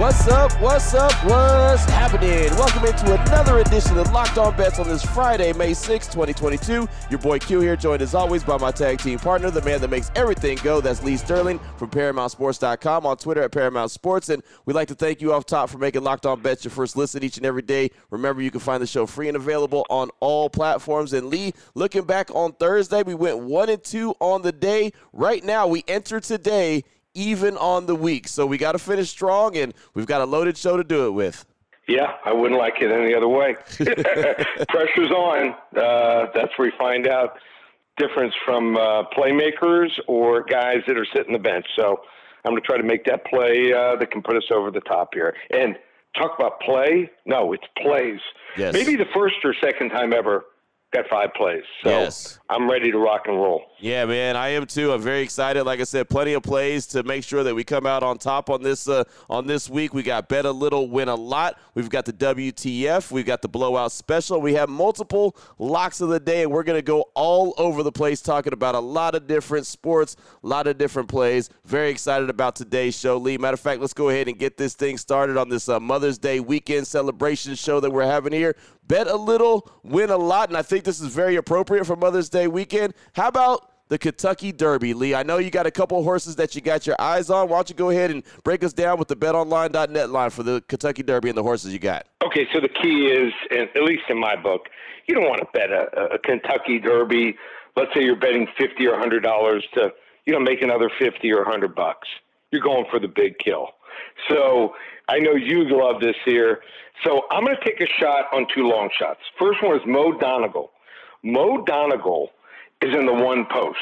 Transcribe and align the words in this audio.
What's 0.00 0.26
up? 0.28 0.50
What's 0.62 0.94
up? 0.94 1.12
What's 1.26 1.84
happening? 1.84 2.48
Welcome 2.56 2.86
into 2.86 3.20
another 3.20 3.58
edition 3.58 3.98
of 3.98 4.10
Locked 4.12 4.38
On 4.38 4.56
Bets 4.56 4.78
on 4.78 4.88
this 4.88 5.04
Friday, 5.04 5.52
May 5.52 5.74
6, 5.74 6.06
2022. 6.06 6.88
Your 7.10 7.18
boy 7.18 7.38
Q 7.38 7.60
here, 7.60 7.76
joined 7.76 8.00
as 8.00 8.14
always 8.14 8.42
by 8.42 8.56
my 8.56 8.70
tag 8.70 8.98
team 9.00 9.18
partner, 9.18 9.50
the 9.50 9.60
man 9.60 9.78
that 9.82 9.90
makes 9.90 10.10
everything 10.16 10.58
go. 10.62 10.80
That's 10.80 11.02
Lee 11.02 11.18
Sterling 11.18 11.60
from 11.76 11.90
ParamountSports.com 11.90 13.04
on 13.04 13.18
Twitter 13.18 13.42
at 13.42 13.52
Paramount 13.52 13.90
Sports. 13.90 14.30
And 14.30 14.42
we'd 14.64 14.72
like 14.72 14.88
to 14.88 14.94
thank 14.94 15.20
you 15.20 15.34
off 15.34 15.44
top 15.44 15.68
for 15.68 15.76
making 15.76 16.02
Locked 16.02 16.24
On 16.24 16.40
Bets 16.40 16.64
your 16.64 16.72
first 16.72 16.96
listen 16.96 17.22
each 17.22 17.36
and 17.36 17.44
every 17.44 17.60
day. 17.60 17.90
Remember, 18.08 18.40
you 18.40 18.50
can 18.50 18.60
find 18.60 18.82
the 18.82 18.86
show 18.86 19.04
free 19.04 19.28
and 19.28 19.36
available 19.36 19.84
on 19.90 20.08
all 20.20 20.48
platforms. 20.48 21.12
And 21.12 21.26
Lee, 21.26 21.52
looking 21.74 22.04
back 22.04 22.34
on 22.34 22.52
Thursday, 22.52 23.02
we 23.02 23.14
went 23.14 23.40
one 23.40 23.68
and 23.68 23.84
two 23.84 24.14
on 24.18 24.40
the 24.40 24.52
day. 24.52 24.94
Right 25.12 25.44
now, 25.44 25.66
we 25.66 25.84
enter 25.86 26.20
today 26.20 26.84
even 27.14 27.56
on 27.56 27.86
the 27.86 27.94
week. 27.94 28.28
So 28.28 28.46
we 28.46 28.58
got 28.58 28.72
to 28.72 28.78
finish 28.78 29.10
strong, 29.10 29.56
and 29.56 29.74
we've 29.94 30.06
got 30.06 30.20
a 30.20 30.26
loaded 30.26 30.56
show 30.56 30.76
to 30.76 30.84
do 30.84 31.06
it 31.06 31.10
with. 31.10 31.44
Yeah, 31.88 32.14
I 32.24 32.32
wouldn't 32.32 32.58
like 32.58 32.74
it 32.80 32.92
any 32.92 33.14
other 33.14 33.28
way. 33.28 33.56
Pressure's 34.68 35.10
on. 35.10 35.54
Uh, 35.76 36.26
that's 36.34 36.56
where 36.56 36.70
we 36.70 36.72
find 36.78 37.08
out 37.08 37.38
difference 37.96 38.34
from 38.44 38.76
uh, 38.76 39.04
playmakers 39.16 39.88
or 40.06 40.42
guys 40.44 40.78
that 40.86 40.96
are 40.96 41.06
sitting 41.14 41.32
the 41.32 41.38
bench. 41.38 41.66
So 41.76 42.00
I'm 42.44 42.52
going 42.52 42.62
to 42.62 42.66
try 42.66 42.76
to 42.76 42.84
make 42.84 43.04
that 43.04 43.26
play 43.26 43.72
uh, 43.72 43.96
that 43.96 44.10
can 44.10 44.22
put 44.22 44.36
us 44.36 44.44
over 44.50 44.70
the 44.70 44.80
top 44.80 45.10
here. 45.14 45.34
And 45.50 45.76
talk 46.16 46.32
about 46.38 46.60
play. 46.60 47.10
No, 47.26 47.52
it's 47.52 47.64
plays. 47.82 48.20
Yes. 48.56 48.72
Maybe 48.72 48.96
the 48.96 49.06
first 49.14 49.36
or 49.44 49.54
second 49.62 49.90
time 49.90 50.12
ever 50.12 50.44
got 50.92 51.08
five 51.08 51.32
plays. 51.34 51.62
So 51.82 51.90
Yes. 51.90 52.38
I'm 52.48 52.68
ready 52.68 52.90
to 52.90 52.98
rock 52.98 53.22
and 53.28 53.36
roll. 53.36 53.62
Yeah, 53.78 54.04
man, 54.06 54.36
I 54.36 54.48
am 54.48 54.66
too. 54.66 54.92
I'm 54.92 55.00
very 55.00 55.20
excited. 55.22 55.62
Like 55.62 55.78
I 55.78 55.84
said, 55.84 56.08
plenty 56.08 56.32
of 56.32 56.42
plays 56.42 56.86
to 56.88 57.04
make 57.04 57.22
sure 57.22 57.44
that 57.44 57.54
we 57.54 57.62
come 57.62 57.86
out 57.86 58.02
on 58.02 58.18
top 58.18 58.50
on 58.50 58.62
this 58.62 58.88
uh, 58.88 59.04
on 59.28 59.46
this 59.46 59.70
week. 59.70 59.94
We 59.94 60.02
got 60.02 60.28
bet 60.28 60.44
a 60.44 60.50
little, 60.50 60.88
win 60.88 61.08
a 61.08 61.14
lot. 61.14 61.58
We've 61.74 61.88
got 61.88 62.06
the 62.06 62.12
WTF. 62.12 63.10
We've 63.12 63.24
got 63.24 63.40
the 63.40 63.48
blowout 63.48 63.92
special. 63.92 64.40
We 64.40 64.54
have 64.54 64.68
multiple 64.68 65.36
locks 65.58 66.00
of 66.00 66.08
the 66.08 66.18
day, 66.18 66.42
and 66.42 66.50
we're 66.50 66.64
gonna 66.64 66.82
go 66.82 67.06
all 67.14 67.54
over 67.56 67.82
the 67.84 67.92
place 67.92 68.20
talking 68.20 68.52
about 68.52 68.74
a 68.74 68.80
lot 68.80 69.14
of 69.14 69.28
different 69.28 69.66
sports, 69.66 70.16
a 70.42 70.46
lot 70.46 70.66
of 70.66 70.76
different 70.76 71.08
plays. 71.08 71.50
Very 71.64 71.90
excited 71.90 72.30
about 72.30 72.56
today's 72.56 72.98
show, 72.98 73.16
Lee. 73.16 73.38
Matter 73.38 73.54
of 73.54 73.60
fact, 73.60 73.80
let's 73.80 73.94
go 73.94 74.08
ahead 74.08 74.26
and 74.26 74.38
get 74.38 74.56
this 74.56 74.74
thing 74.74 74.98
started 74.98 75.36
on 75.36 75.48
this 75.48 75.68
uh, 75.68 75.78
Mother's 75.78 76.18
Day 76.18 76.40
weekend 76.40 76.86
celebration 76.86 77.54
show 77.54 77.78
that 77.78 77.90
we're 77.90 78.04
having 78.04 78.32
here. 78.32 78.56
Bet 78.90 79.06
a 79.06 79.14
little, 79.14 79.70
win 79.84 80.10
a 80.10 80.16
lot, 80.16 80.48
and 80.48 80.58
I 80.58 80.62
think 80.62 80.82
this 80.82 81.00
is 81.00 81.14
very 81.14 81.36
appropriate 81.36 81.84
for 81.84 81.94
Mother's 81.94 82.28
Day 82.28 82.48
weekend. 82.48 82.92
How 83.12 83.28
about 83.28 83.70
the 83.86 83.96
Kentucky 83.96 84.50
Derby, 84.50 84.94
Lee. 84.94 85.14
I 85.14 85.22
know 85.22 85.38
you 85.38 85.48
got 85.48 85.64
a 85.64 85.70
couple 85.70 86.02
horses 86.02 86.34
that 86.36 86.56
you 86.56 86.60
got 86.60 86.88
your 86.88 86.96
eyes 87.00 87.30
on. 87.30 87.48
Why 87.48 87.58
don't 87.58 87.70
you 87.70 87.76
go 87.76 87.90
ahead 87.90 88.10
and 88.10 88.24
break 88.42 88.64
us 88.64 88.72
down 88.72 88.98
with 88.98 89.06
the 89.06 89.14
betonline.net 89.14 90.10
line 90.10 90.30
for 90.30 90.42
the 90.42 90.60
Kentucky 90.66 91.04
Derby 91.04 91.28
and 91.28 91.38
the 91.38 91.42
horses 91.44 91.72
you 91.72 91.78
got? 91.78 92.04
Okay, 92.24 92.48
so 92.52 92.58
the 92.58 92.68
key 92.68 93.06
is, 93.06 93.32
at 93.52 93.80
least 93.80 94.02
in 94.08 94.18
my 94.18 94.34
book, 94.34 94.62
you 95.06 95.14
don't 95.14 95.28
want 95.28 95.38
to 95.38 95.46
bet 95.54 95.70
a, 95.70 96.14
a 96.14 96.18
Kentucky 96.18 96.80
Derby. 96.80 97.36
Let's 97.76 97.94
say 97.94 98.02
you're 98.02 98.16
betting 98.16 98.48
fifty 98.58 98.88
or 98.88 98.98
hundred 98.98 99.22
dollars 99.22 99.64
to, 99.74 99.92
you 100.26 100.32
know, 100.32 100.40
make 100.40 100.62
another 100.62 100.90
fifty 100.98 101.32
or 101.32 101.44
hundred 101.44 101.76
bucks. 101.76 102.08
You're 102.50 102.62
going 102.62 102.86
for 102.90 102.98
the 102.98 103.06
big 103.06 103.38
kill. 103.38 103.68
So 104.28 104.74
I 105.08 105.20
know 105.20 105.34
you 105.34 105.64
love 105.68 106.00
this 106.00 106.16
here. 106.24 106.60
So 107.04 107.22
I'm 107.30 107.44
going 107.44 107.56
to 107.56 107.64
take 107.64 107.80
a 107.80 107.86
shot 108.00 108.26
on 108.32 108.46
two 108.54 108.64
long 108.64 108.90
shots. 108.98 109.20
First 109.38 109.62
one 109.62 109.76
is 109.76 109.82
Mo 109.86 110.18
Donegal. 110.18 110.70
Mo 111.22 111.64
Donegal 111.64 112.30
is 112.82 112.94
in 112.94 113.06
the 113.06 113.12
one 113.12 113.46
post. 113.50 113.78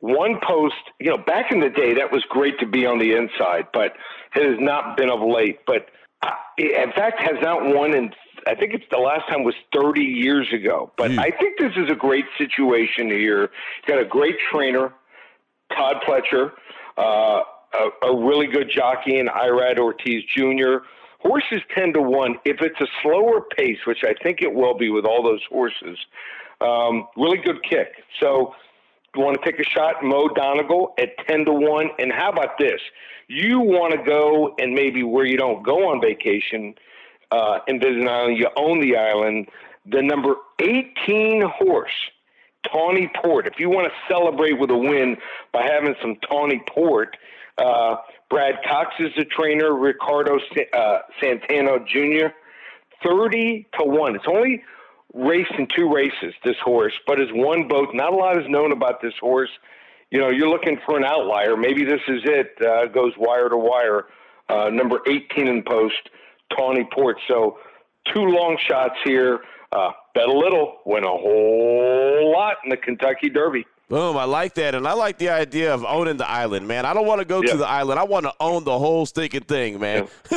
One 0.00 0.40
post, 0.42 0.74
you 0.98 1.10
know, 1.10 1.18
back 1.18 1.52
in 1.52 1.60
the 1.60 1.70
day, 1.70 1.94
that 1.94 2.10
was 2.10 2.24
great 2.28 2.58
to 2.58 2.66
be 2.66 2.86
on 2.86 2.98
the 2.98 3.12
inside, 3.14 3.68
but 3.72 3.94
it 4.34 4.44
has 4.44 4.58
not 4.58 4.96
been 4.96 5.08
of 5.08 5.20
late. 5.20 5.60
But 5.66 5.86
uh, 6.22 6.30
in 6.58 6.92
fact, 6.92 7.20
has 7.20 7.40
not 7.40 7.62
won 7.62 7.94
in, 7.94 8.10
I 8.46 8.54
think 8.56 8.74
it's 8.74 8.84
the 8.90 8.98
last 8.98 9.28
time 9.28 9.44
was 9.44 9.54
30 9.72 10.00
years 10.00 10.48
ago. 10.52 10.90
But 10.96 11.12
I 11.12 11.30
think 11.30 11.58
this 11.58 11.72
is 11.76 11.88
a 11.90 11.94
great 11.94 12.24
situation 12.36 13.10
here. 13.10 13.50
He's 13.76 13.94
got 13.94 14.00
a 14.00 14.04
great 14.04 14.36
trainer, 14.50 14.92
Todd 15.76 15.96
Pletcher, 16.06 16.50
uh, 16.98 17.42
a, 17.74 18.06
a 18.08 18.26
really 18.26 18.48
good 18.48 18.70
jockey 18.74 19.18
in 19.18 19.26
Irad 19.26 19.78
Ortiz 19.78 20.24
Jr. 20.34 20.84
Horses 21.22 21.62
10 21.76 21.92
to 21.94 22.02
1. 22.02 22.36
If 22.44 22.60
it's 22.60 22.80
a 22.80 22.86
slower 23.02 23.42
pace, 23.56 23.78
which 23.86 24.02
I 24.04 24.14
think 24.22 24.42
it 24.42 24.52
will 24.52 24.74
be 24.74 24.90
with 24.90 25.04
all 25.04 25.22
those 25.22 25.42
horses, 25.48 25.96
um, 26.60 27.06
really 27.16 27.38
good 27.38 27.62
kick. 27.62 28.04
So 28.20 28.54
you 29.14 29.22
want 29.22 29.40
to 29.40 29.50
take 29.50 29.60
a 29.60 29.68
shot, 29.68 30.02
Mo 30.02 30.28
Donegal 30.28 30.94
at 30.98 31.10
10 31.28 31.44
to 31.44 31.52
1. 31.52 31.90
And 31.98 32.12
how 32.12 32.30
about 32.30 32.58
this? 32.58 32.80
You 33.28 33.60
want 33.60 33.92
to 33.92 34.02
go 34.02 34.54
and 34.58 34.74
maybe 34.74 35.02
where 35.02 35.24
you 35.24 35.36
don't 35.36 35.62
go 35.62 35.90
on 35.90 36.00
vacation 36.00 36.74
uh, 37.30 37.60
and 37.68 37.80
visit 37.80 37.98
an 37.98 38.08
island, 38.08 38.38
you 38.38 38.48
own 38.56 38.80
the 38.80 38.96
island. 38.96 39.48
The 39.86 40.02
number 40.02 40.34
18 40.60 41.42
horse, 41.42 41.90
Tawny 42.70 43.10
Port. 43.22 43.46
If 43.46 43.54
you 43.58 43.70
want 43.70 43.92
to 43.92 44.12
celebrate 44.12 44.58
with 44.58 44.70
a 44.70 44.76
win 44.76 45.16
by 45.52 45.62
having 45.62 45.94
some 46.00 46.16
Tawny 46.28 46.62
Port, 46.68 47.16
uh, 47.58 47.96
Brad 48.32 48.60
Cox 48.66 48.94
is 48.98 49.10
the 49.14 49.26
trainer, 49.26 49.76
Ricardo 49.76 50.38
uh, 50.72 50.98
Santana 51.20 51.76
Jr. 51.86 52.28
30 53.04 53.66
to 53.78 53.84
1. 53.84 54.16
It's 54.16 54.24
only 54.26 54.64
raced 55.12 55.52
in 55.58 55.68
two 55.76 55.92
races, 55.92 56.32
this 56.42 56.56
horse, 56.64 56.94
but 57.06 57.18
has 57.18 57.28
won 57.34 57.68
both. 57.68 57.90
Not 57.92 58.14
a 58.14 58.16
lot 58.16 58.38
is 58.38 58.48
known 58.48 58.72
about 58.72 59.02
this 59.02 59.12
horse. 59.20 59.50
You 60.10 60.18
know, 60.18 60.30
you're 60.30 60.48
looking 60.48 60.78
for 60.86 60.96
an 60.96 61.04
outlier. 61.04 61.58
Maybe 61.58 61.84
this 61.84 62.00
is 62.08 62.22
it. 62.24 62.54
Uh, 62.58 62.86
goes 62.86 63.12
wire 63.18 63.50
to 63.50 63.56
wire. 63.58 64.06
Uh, 64.48 64.70
number 64.70 65.00
18 65.06 65.46
in 65.46 65.62
post, 65.62 66.08
Tawny 66.56 66.88
Port. 66.90 67.18
So 67.28 67.58
two 68.14 68.24
long 68.24 68.56
shots 68.66 68.96
here. 69.04 69.40
Uh, 69.72 69.90
bet 70.14 70.28
a 70.28 70.32
little, 70.32 70.78
win 70.86 71.04
a 71.04 71.08
whole 71.08 72.32
lot 72.32 72.56
in 72.64 72.70
the 72.70 72.78
Kentucky 72.78 73.28
Derby. 73.28 73.66
Boom, 73.92 74.16
I 74.16 74.24
like 74.24 74.54
that. 74.54 74.74
And 74.74 74.88
I 74.88 74.94
like 74.94 75.18
the 75.18 75.28
idea 75.28 75.74
of 75.74 75.84
owning 75.84 76.16
the 76.16 76.26
island, 76.26 76.66
man. 76.66 76.86
I 76.86 76.94
don't 76.94 77.04
want 77.06 77.18
to 77.18 77.26
go 77.26 77.42
Yeah. 77.42 77.50
to 77.52 77.56
the 77.58 77.68
island. 77.68 78.00
I 78.00 78.04
want 78.04 78.24
to 78.24 78.32
own 78.40 78.64
the 78.64 78.78
whole 78.78 79.04
stinking 79.04 79.42
thing, 79.42 79.78
man. 79.78 80.08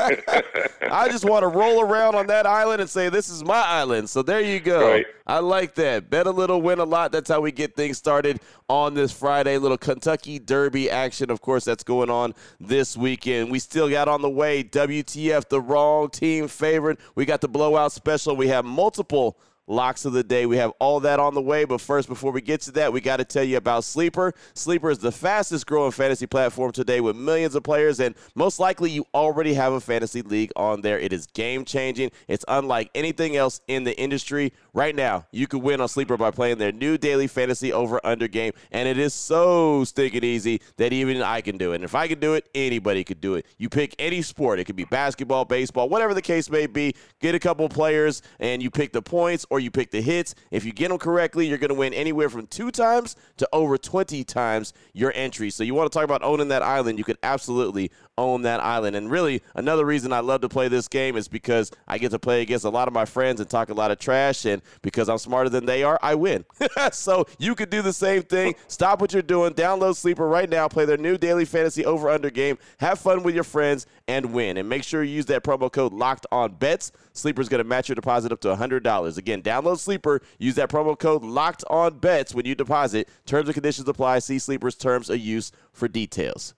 I 0.00 1.08
just 1.10 1.26
want 1.26 1.42
to 1.42 1.48
roll 1.48 1.82
around 1.82 2.14
on 2.14 2.28
that 2.28 2.46
island 2.46 2.80
and 2.80 2.88
say, 2.88 3.10
this 3.10 3.28
is 3.28 3.44
my 3.44 3.60
island. 3.60 4.08
So 4.08 4.22
there 4.22 4.40
you 4.40 4.58
go. 4.58 4.88
Right. 4.88 5.04
I 5.26 5.40
like 5.40 5.74
that. 5.74 6.08
Bet 6.08 6.26
a 6.26 6.30
little, 6.30 6.62
win 6.62 6.78
a 6.78 6.84
lot. 6.84 7.12
That's 7.12 7.28
how 7.28 7.42
we 7.42 7.52
get 7.52 7.76
things 7.76 7.98
started 7.98 8.40
on 8.70 8.94
this 8.94 9.12
Friday. 9.12 9.58
Little 9.58 9.76
Kentucky 9.76 10.38
Derby 10.38 10.88
action, 10.88 11.30
of 11.30 11.42
course, 11.42 11.66
that's 11.66 11.84
going 11.84 12.08
on 12.08 12.34
this 12.58 12.96
weekend. 12.96 13.50
We 13.50 13.58
still 13.58 13.90
got 13.90 14.08
on 14.08 14.22
the 14.22 14.30
way 14.30 14.64
WTF, 14.64 15.50
the 15.50 15.60
wrong 15.60 16.08
team 16.08 16.48
favorite. 16.48 17.00
We 17.14 17.26
got 17.26 17.42
the 17.42 17.48
blowout 17.48 17.92
special. 17.92 18.34
We 18.34 18.48
have 18.48 18.64
multiple 18.64 19.36
locks 19.68 20.04
of 20.04 20.12
the 20.12 20.24
day. 20.24 20.46
We 20.46 20.56
have 20.56 20.72
all 20.78 21.00
that 21.00 21.20
on 21.20 21.34
the 21.34 21.42
way. 21.42 21.64
But 21.64 21.80
first, 21.80 22.08
before 22.08 22.32
we 22.32 22.40
get 22.40 22.60
to 22.62 22.72
that, 22.72 22.92
we 22.92 23.00
got 23.00 23.18
to 23.18 23.24
tell 23.24 23.44
you 23.44 23.56
about 23.56 23.84
Sleeper. 23.84 24.34
Sleeper 24.54 24.90
is 24.90 24.98
the 24.98 25.12
fastest 25.12 25.66
growing 25.66 25.92
fantasy 25.92 26.26
platform 26.26 26.72
today 26.72 27.00
with 27.00 27.16
millions 27.16 27.54
of 27.54 27.62
players, 27.62 28.00
and 28.00 28.14
most 28.34 28.58
likely 28.58 28.90
you 28.90 29.06
already 29.14 29.54
have 29.54 29.72
a 29.72 29.80
fantasy 29.80 30.22
league 30.22 30.52
on 30.56 30.80
there. 30.80 30.98
It 30.98 31.12
is 31.12 31.26
game 31.26 31.64
changing. 31.64 32.10
It's 32.26 32.44
unlike 32.48 32.90
anything 32.94 33.36
else 33.36 33.60
in 33.68 33.84
the 33.84 33.98
industry. 33.98 34.52
Right 34.78 34.94
now, 34.94 35.26
you 35.32 35.48
can 35.48 35.62
win 35.62 35.80
on 35.80 35.88
Sleeper 35.88 36.16
by 36.16 36.30
playing 36.30 36.58
their 36.58 36.70
new 36.70 36.98
daily 36.98 37.26
fantasy 37.26 37.72
over 37.72 38.00
under 38.04 38.28
game, 38.28 38.52
and 38.70 38.88
it 38.88 38.96
is 38.96 39.12
so 39.12 39.82
stinking 39.82 40.22
easy 40.22 40.60
that 40.76 40.92
even 40.92 41.20
I 41.20 41.40
can 41.40 41.58
do 41.58 41.72
it. 41.72 41.74
And 41.74 41.84
if 41.84 41.96
I 41.96 42.06
can 42.06 42.20
do 42.20 42.34
it, 42.34 42.48
anybody 42.54 43.02
could 43.02 43.20
do 43.20 43.34
it. 43.34 43.44
You 43.58 43.68
pick 43.68 43.96
any 43.98 44.22
sport, 44.22 44.60
it 44.60 44.66
could 44.66 44.76
be 44.76 44.84
basketball, 44.84 45.44
baseball, 45.44 45.88
whatever 45.88 46.14
the 46.14 46.22
case 46.22 46.48
may 46.48 46.68
be. 46.68 46.94
Get 47.18 47.34
a 47.34 47.40
couple 47.40 47.68
players, 47.68 48.22
and 48.38 48.62
you 48.62 48.70
pick 48.70 48.92
the 48.92 49.02
points 49.02 49.44
or 49.50 49.58
you 49.58 49.72
pick 49.72 49.90
the 49.90 50.00
hits. 50.00 50.36
If 50.52 50.64
you 50.64 50.72
get 50.72 50.90
them 50.90 50.98
correctly, 50.98 51.48
you're 51.48 51.58
going 51.58 51.70
to 51.70 51.74
win 51.74 51.92
anywhere 51.92 52.28
from 52.28 52.46
two 52.46 52.70
times 52.70 53.16
to 53.38 53.48
over 53.52 53.78
20 53.78 54.22
times 54.22 54.74
your 54.92 55.12
entry. 55.16 55.50
So 55.50 55.64
you 55.64 55.74
want 55.74 55.90
to 55.90 55.98
talk 55.98 56.04
about 56.04 56.22
owning 56.22 56.46
that 56.48 56.62
island, 56.62 56.98
you 56.98 57.04
could 57.04 57.18
absolutely 57.24 57.90
own 58.18 58.42
that 58.42 58.60
island. 58.60 58.96
And 58.96 59.10
really, 59.10 59.42
another 59.54 59.86
reason 59.86 60.12
I 60.12 60.20
love 60.20 60.42
to 60.42 60.48
play 60.48 60.68
this 60.68 60.88
game 60.88 61.16
is 61.16 61.28
because 61.28 61.70
I 61.86 61.96
get 61.96 62.10
to 62.10 62.18
play 62.18 62.42
against 62.42 62.64
a 62.64 62.68
lot 62.68 62.88
of 62.88 62.94
my 62.94 63.04
friends 63.04 63.40
and 63.40 63.48
talk 63.48 63.70
a 63.70 63.74
lot 63.74 63.90
of 63.90 63.98
trash. 63.98 64.44
And 64.44 64.60
because 64.82 65.08
I'm 65.08 65.18
smarter 65.18 65.48
than 65.48 65.64
they 65.64 65.82
are, 65.82 65.98
I 66.02 66.16
win. 66.16 66.44
so 66.92 67.26
you 67.38 67.54
could 67.54 67.70
do 67.70 67.80
the 67.80 67.92
same 67.92 68.22
thing. 68.22 68.54
Stop 68.66 69.00
what 69.00 69.12
you're 69.12 69.22
doing. 69.22 69.54
Download 69.54 69.96
Sleeper 69.96 70.28
right 70.28 70.50
now. 70.50 70.68
Play 70.68 70.84
their 70.84 70.98
new 70.98 71.16
daily 71.16 71.44
fantasy 71.44 71.86
over 71.86 72.10
under 72.10 72.28
game. 72.28 72.58
Have 72.80 72.98
fun 72.98 73.22
with 73.22 73.34
your 73.34 73.44
friends 73.44 73.86
and 74.08 74.34
win. 74.34 74.56
And 74.56 74.68
make 74.68 74.82
sure 74.82 75.02
you 75.02 75.14
use 75.14 75.26
that 75.26 75.44
promo 75.44 75.72
code 75.72 75.92
locked 75.92 76.26
on 76.32 76.54
bets. 76.54 76.92
Sleeper's 77.12 77.48
going 77.48 77.62
to 77.62 77.68
match 77.68 77.88
your 77.88 77.94
deposit 77.94 78.32
up 78.32 78.40
to 78.40 78.48
$100. 78.48 79.18
Again, 79.18 79.42
download 79.42 79.78
Sleeper. 79.78 80.20
Use 80.38 80.56
that 80.56 80.68
promo 80.68 80.98
code 80.98 81.22
locked 81.22 81.64
on 81.70 81.98
bets 81.98 82.34
when 82.34 82.46
you 82.46 82.54
deposit. 82.54 83.08
Terms 83.26 83.48
and 83.48 83.54
conditions 83.54 83.88
apply. 83.88 84.18
See 84.18 84.38
Sleeper's 84.38 84.74
terms 84.74 85.08
of 85.08 85.18
use 85.18 85.52
for 85.72 85.88
details. 85.88 86.54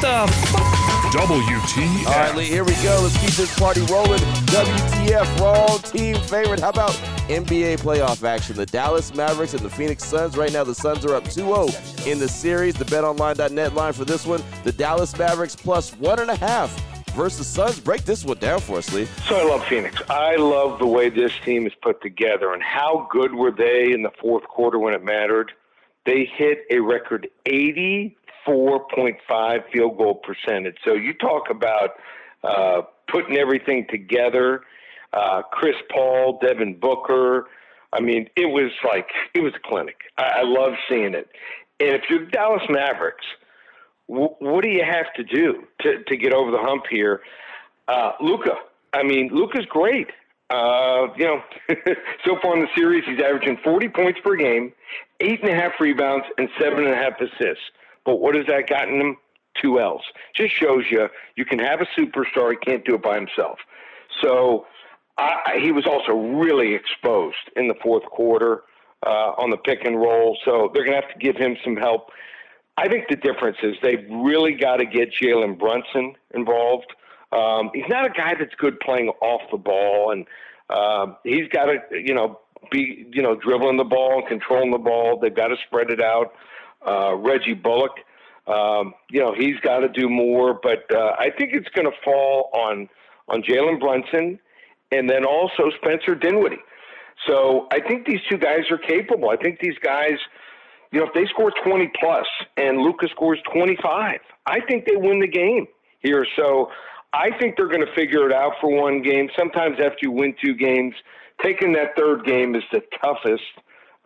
The 0.00 0.32
fuck? 0.48 0.86
WTF. 1.12 2.06
All 2.06 2.12
right, 2.12 2.36
Lee, 2.36 2.44
here 2.44 2.64
we 2.64 2.74
go. 2.82 3.00
Let's 3.02 3.16
keep 3.18 3.30
this 3.30 3.56
party 3.58 3.80
rolling. 3.82 4.18
WTF, 4.46 5.40
wrong 5.40 5.78
team 5.78 6.16
favorite. 6.22 6.60
How 6.60 6.70
about 6.70 6.90
NBA 7.28 7.80
playoff 7.80 8.22
action? 8.22 8.56
The 8.56 8.66
Dallas 8.66 9.14
Mavericks 9.14 9.54
and 9.54 9.62
the 9.62 9.70
Phoenix 9.70 10.04
Suns. 10.04 10.36
Right 10.36 10.52
now, 10.52 10.64
the 10.64 10.74
Suns 10.74 11.04
are 11.06 11.14
up 11.14 11.24
2 11.24 11.30
0 11.30 11.68
in 12.06 12.18
the 12.18 12.28
series. 12.28 12.74
The 12.74 12.84
betonline.net 12.84 13.74
line 13.74 13.92
for 13.92 14.04
this 14.04 14.26
one 14.26 14.42
the 14.64 14.72
Dallas 14.72 15.16
Mavericks 15.16 15.56
plus 15.56 15.92
one 15.96 16.18
and 16.18 16.30
a 16.30 16.36
half 16.36 16.70
versus 17.12 17.46
Suns. 17.46 17.80
Break 17.80 18.04
this 18.04 18.24
one 18.24 18.38
down 18.38 18.60
for 18.60 18.78
us, 18.78 18.92
Lee. 18.92 19.06
So 19.26 19.36
I 19.36 19.44
love 19.44 19.64
Phoenix. 19.66 20.02
I 20.10 20.36
love 20.36 20.78
the 20.78 20.86
way 20.86 21.08
this 21.08 21.32
team 21.44 21.66
is 21.66 21.72
put 21.80 22.02
together 22.02 22.52
and 22.52 22.62
how 22.62 23.08
good 23.10 23.34
were 23.34 23.52
they 23.52 23.92
in 23.92 24.02
the 24.02 24.12
fourth 24.20 24.44
quarter 24.44 24.78
when 24.78 24.92
it 24.92 25.02
mattered. 25.02 25.52
They 26.04 26.24
hit 26.24 26.64
a 26.70 26.78
record 26.78 27.28
84.5 28.46 29.58
field 29.72 29.98
goal 29.98 30.14
percentage. 30.16 30.76
So 30.84 30.94
you 30.94 31.14
talk 31.14 31.44
about 31.50 31.90
uh, 32.44 32.82
putting 33.10 33.36
everything 33.36 33.86
together. 33.90 34.62
Uh, 35.12 35.42
Chris 35.50 35.76
Paul, 35.92 36.38
Devin 36.42 36.78
Booker. 36.78 37.46
I 37.92 38.00
mean, 38.00 38.28
it 38.36 38.46
was 38.46 38.70
like 38.84 39.08
it 39.34 39.40
was 39.40 39.52
a 39.54 39.68
clinic. 39.68 39.96
I, 40.18 40.40
I 40.40 40.42
love 40.42 40.72
seeing 40.88 41.14
it. 41.14 41.28
And 41.80 41.94
if 41.94 42.02
you're 42.10 42.24
the 42.24 42.30
Dallas 42.30 42.62
Mavericks, 42.68 43.24
w- 44.08 44.34
what 44.38 44.62
do 44.62 44.70
you 44.70 44.84
have 44.84 45.12
to 45.14 45.24
do 45.24 45.64
to, 45.80 46.02
to 46.04 46.16
get 46.16 46.32
over 46.32 46.50
the 46.50 46.58
hump 46.58 46.84
here? 46.90 47.20
Uh, 47.88 48.12
Luka. 48.20 48.54
I 48.92 49.02
mean, 49.02 49.30
Luka's 49.32 49.66
great. 49.68 50.08
Uh, 50.48 51.08
you 51.16 51.26
know, 51.26 51.40
so 52.24 52.36
far 52.40 52.56
in 52.56 52.62
the 52.62 52.68
series, 52.76 53.04
he's 53.06 53.20
averaging 53.20 53.58
40 53.64 53.88
points 53.88 54.20
per 54.24 54.36
game, 54.36 54.72
eight 55.20 55.40
and 55.42 55.50
a 55.50 55.54
half 55.54 55.72
rebounds, 55.80 56.24
and 56.38 56.48
seven 56.60 56.84
and 56.84 56.94
a 56.94 56.96
half 56.96 57.20
assists. 57.20 57.64
But 58.06 58.20
what 58.20 58.34
has 58.34 58.46
that 58.46 58.68
gotten 58.68 59.00
him? 59.00 59.16
Two 59.60 59.80
L's. 59.80 60.02
Just 60.34 60.54
shows 60.54 60.84
you 60.90 61.08
you 61.34 61.44
can 61.44 61.58
have 61.58 61.80
a 61.80 61.86
superstar. 61.98 62.52
He 62.52 62.56
can't 62.56 62.84
do 62.84 62.94
it 62.94 63.02
by 63.02 63.16
himself. 63.16 63.58
So 64.22 64.66
I, 65.18 65.58
he 65.60 65.72
was 65.72 65.86
also 65.86 66.12
really 66.12 66.74
exposed 66.74 67.36
in 67.56 67.68
the 67.68 67.74
fourth 67.82 68.04
quarter 68.04 68.62
uh, 69.04 69.32
on 69.38 69.50
the 69.50 69.56
pick 69.56 69.84
and 69.84 69.98
roll. 69.98 70.36
So 70.44 70.70
they're 70.72 70.84
going 70.84 71.00
to 71.00 71.06
have 71.06 71.12
to 71.12 71.18
give 71.18 71.36
him 71.36 71.56
some 71.64 71.76
help. 71.76 72.10
I 72.76 72.88
think 72.88 73.08
the 73.08 73.16
difference 73.16 73.56
is 73.62 73.76
they've 73.82 74.06
really 74.10 74.52
got 74.52 74.76
to 74.76 74.84
get 74.84 75.10
Jalen 75.12 75.58
Brunson 75.58 76.14
involved. 76.34 76.92
Um, 77.32 77.70
he's 77.72 77.88
not 77.88 78.04
a 78.06 78.10
guy 78.10 78.34
that's 78.38 78.54
good 78.56 78.78
playing 78.80 79.08
off 79.22 79.40
the 79.50 79.56
ball, 79.56 80.10
and 80.12 80.26
uh, 80.68 81.14
he's 81.24 81.48
got 81.48 81.66
to, 81.66 81.78
you 81.92 82.14
know, 82.14 82.40
be, 82.70 83.06
you 83.12 83.22
know, 83.22 83.34
dribbling 83.34 83.78
the 83.78 83.84
ball 83.84 84.18
and 84.18 84.28
controlling 84.28 84.70
the 84.70 84.78
ball. 84.78 85.18
They've 85.18 85.34
got 85.34 85.48
to 85.48 85.56
spread 85.66 85.90
it 85.90 86.00
out. 86.00 86.32
Uh, 86.86 87.14
Reggie 87.16 87.54
Bullock, 87.54 87.92
um, 88.46 88.94
you 89.10 89.20
know, 89.20 89.34
he's 89.36 89.58
got 89.60 89.80
to 89.80 89.88
do 89.88 90.08
more. 90.08 90.54
But 90.54 90.84
uh, 90.94 91.16
I 91.18 91.30
think 91.36 91.52
it's 91.52 91.68
going 91.70 91.86
to 91.86 91.96
fall 92.04 92.50
on 92.52 92.88
on 93.28 93.42
Jalen 93.42 93.80
Brunson, 93.80 94.38
and 94.92 95.10
then 95.10 95.24
also 95.24 95.70
Spencer 95.82 96.14
Dinwiddie. 96.14 96.58
So 97.26 97.66
I 97.72 97.80
think 97.80 98.06
these 98.06 98.20
two 98.30 98.38
guys 98.38 98.70
are 98.70 98.78
capable. 98.78 99.30
I 99.30 99.36
think 99.36 99.58
these 99.60 99.78
guys, 99.82 100.18
you 100.92 101.00
know, 101.00 101.06
if 101.06 101.14
they 101.14 101.26
score 101.26 101.52
20 101.64 101.90
plus 101.98 102.26
and 102.56 102.78
Luka 102.78 103.08
scores 103.08 103.40
25, 103.52 104.20
I 104.46 104.60
think 104.68 104.84
they 104.84 104.96
win 104.96 105.20
the 105.20 105.28
game 105.28 105.66
here. 106.00 106.26
So 106.36 106.70
I 107.12 107.30
think 107.38 107.56
they're 107.56 107.68
going 107.68 107.84
to 107.84 107.94
figure 107.94 108.26
it 108.28 108.32
out 108.32 108.52
for 108.60 108.70
one 108.70 109.02
game. 109.02 109.28
Sometimes 109.36 109.78
after 109.80 109.98
you 110.02 110.12
win 110.12 110.34
two 110.44 110.54
games, 110.54 110.94
taking 111.42 111.72
that 111.72 111.96
third 111.96 112.24
game 112.24 112.54
is 112.54 112.62
the 112.72 112.82
toughest 113.02 113.42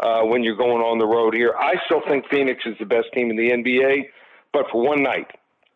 uh, 0.02 0.23
when 0.23 0.43
you're 0.43 0.56
going 0.56 0.82
on 0.82 0.99
the 0.99 1.06
road 1.06 1.35
here. 1.35 1.55
I 1.58 1.75
still 1.87 2.00
think 2.06 2.25
Phoenix 2.31 2.62
is 2.67 2.76
the 2.79 2.87
best 2.87 3.06
team 3.14 3.31
in 3.31 3.37
the 3.37 3.50
NBA, 3.50 4.08
but 4.52 4.67
for 4.73 4.82
one 4.82 5.02
night, 5.02 5.29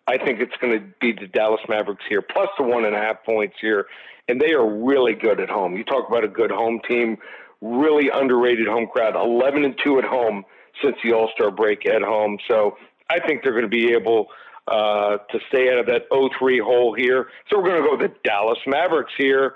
I 0.06 0.18
think 0.18 0.40
it's 0.40 0.56
going 0.60 0.78
to 0.78 0.86
be 1.00 1.12
the 1.12 1.26
Dallas 1.26 1.60
Mavericks 1.68 2.04
here, 2.08 2.22
plus 2.22 2.48
the 2.58 2.64
one 2.64 2.84
and 2.84 2.94
a 2.94 2.98
half 2.98 3.24
points 3.24 3.56
here. 3.60 3.86
And 4.28 4.40
they 4.40 4.52
are 4.52 4.66
really 4.66 5.14
good 5.14 5.40
at 5.40 5.48
home. 5.48 5.76
You 5.76 5.84
talk 5.84 6.08
about 6.08 6.24
a 6.24 6.28
good 6.28 6.50
home 6.50 6.80
team, 6.88 7.18
really 7.60 8.10
underrated 8.12 8.66
home 8.66 8.86
crowd, 8.86 9.16
11 9.16 9.64
and 9.64 9.74
2 9.82 9.98
at 9.98 10.04
home 10.04 10.44
since 10.82 10.96
the 11.02 11.12
All 11.12 11.30
Star 11.34 11.50
break 11.50 11.86
at 11.86 12.02
home. 12.02 12.38
So 12.48 12.76
I 13.10 13.20
think 13.20 13.42
they're 13.42 13.52
going 13.52 13.64
to 13.64 13.68
be 13.68 13.92
able 13.92 14.28
uh, 14.66 15.18
to 15.30 15.38
stay 15.48 15.70
out 15.70 15.78
of 15.78 15.86
that 15.86 16.08
0-3 16.10 16.60
hole 16.62 16.94
here. 16.94 17.28
So 17.50 17.58
we're 17.58 17.68
going 17.68 17.82
to 17.82 17.88
go 17.88 17.96
with 17.96 18.10
the 18.10 18.16
Dallas 18.24 18.58
Mavericks 18.66 19.12
here, 19.16 19.54